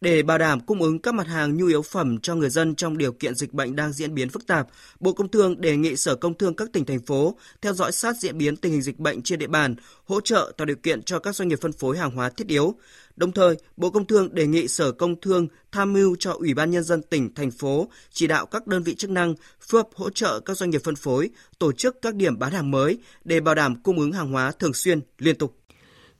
Để 0.01 0.23
bảo 0.23 0.37
đảm 0.37 0.59
cung 0.59 0.81
ứng 0.81 0.99
các 0.99 1.13
mặt 1.13 1.27
hàng 1.27 1.57
nhu 1.57 1.65
yếu 1.65 1.81
phẩm 1.81 2.17
cho 2.19 2.35
người 2.35 2.49
dân 2.49 2.75
trong 2.75 2.97
điều 2.97 3.11
kiện 3.11 3.35
dịch 3.35 3.53
bệnh 3.53 3.75
đang 3.75 3.93
diễn 3.93 4.15
biến 4.15 4.29
phức 4.29 4.47
tạp, 4.47 4.67
Bộ 4.99 5.13
Công 5.13 5.27
Thương 5.27 5.61
đề 5.61 5.77
nghị 5.77 5.95
Sở 5.95 6.15
Công 6.15 6.33
Thương 6.33 6.55
các 6.55 6.69
tỉnh 6.73 6.85
thành 6.85 6.99
phố 6.99 7.37
theo 7.61 7.73
dõi 7.73 7.91
sát 7.91 8.15
diễn 8.17 8.37
biến 8.37 8.55
tình 8.55 8.71
hình 8.71 8.81
dịch 8.81 8.99
bệnh 8.99 9.21
trên 9.21 9.39
địa 9.39 9.47
bàn, 9.47 9.75
hỗ 10.05 10.21
trợ 10.21 10.51
tạo 10.57 10.65
điều 10.65 10.75
kiện 10.75 11.03
cho 11.03 11.19
các 11.19 11.35
doanh 11.35 11.49
nghiệp 11.49 11.59
phân 11.61 11.71
phối 11.71 11.97
hàng 11.97 12.11
hóa 12.11 12.29
thiết 12.29 12.47
yếu. 12.47 12.75
Đồng 13.15 13.31
thời, 13.31 13.55
Bộ 13.77 13.89
Công 13.89 14.07
Thương 14.07 14.35
đề 14.35 14.47
nghị 14.47 14.67
Sở 14.67 14.91
Công 14.91 15.21
Thương 15.21 15.47
tham 15.71 15.93
mưu 15.93 16.15
cho 16.19 16.31
Ủy 16.31 16.53
ban 16.53 16.71
Nhân 16.71 16.83
dân 16.83 17.01
tỉnh, 17.01 17.33
thành 17.33 17.51
phố 17.51 17.89
chỉ 18.11 18.27
đạo 18.27 18.45
các 18.45 18.67
đơn 18.67 18.83
vị 18.83 18.95
chức 18.95 19.09
năng 19.09 19.35
phối 19.59 19.81
hợp 19.81 19.89
hỗ 19.95 20.09
trợ 20.09 20.39
các 20.39 20.57
doanh 20.57 20.69
nghiệp 20.69 20.81
phân 20.83 20.95
phối, 20.95 21.29
tổ 21.59 21.71
chức 21.71 22.01
các 22.01 22.15
điểm 22.15 22.39
bán 22.39 22.51
hàng 22.51 22.71
mới 22.71 22.97
để 23.23 23.39
bảo 23.39 23.55
đảm 23.55 23.81
cung 23.83 23.99
ứng 23.99 24.11
hàng 24.11 24.31
hóa 24.31 24.51
thường 24.51 24.73
xuyên, 24.73 24.99
liên 25.17 25.35
tục. 25.35 25.57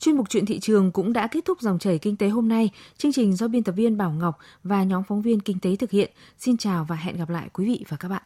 Chuyên 0.05 0.17
mục 0.17 0.29
chuyện 0.29 0.45
thị 0.45 0.59
trường 0.59 0.91
cũng 0.91 1.13
đã 1.13 1.27
kết 1.27 1.45
thúc 1.45 1.61
dòng 1.61 1.79
chảy 1.79 1.97
kinh 1.97 2.15
tế 2.15 2.29
hôm 2.29 2.49
nay. 2.49 2.69
Chương 2.97 3.13
trình 3.13 3.35
do 3.35 3.47
biên 3.47 3.63
tập 3.63 3.71
viên 3.71 3.97
Bảo 3.97 4.11
Ngọc 4.11 4.37
và 4.63 4.83
nhóm 4.83 5.03
phóng 5.07 5.21
viên 5.21 5.39
kinh 5.39 5.59
tế 5.59 5.75
thực 5.75 5.91
hiện. 5.91 6.11
Xin 6.37 6.57
chào 6.57 6.85
và 6.85 6.95
hẹn 6.95 7.17
gặp 7.17 7.29
lại 7.29 7.49
quý 7.53 7.65
vị 7.65 7.85
và 7.89 7.97
các 7.97 8.09
bạn. 8.09 8.21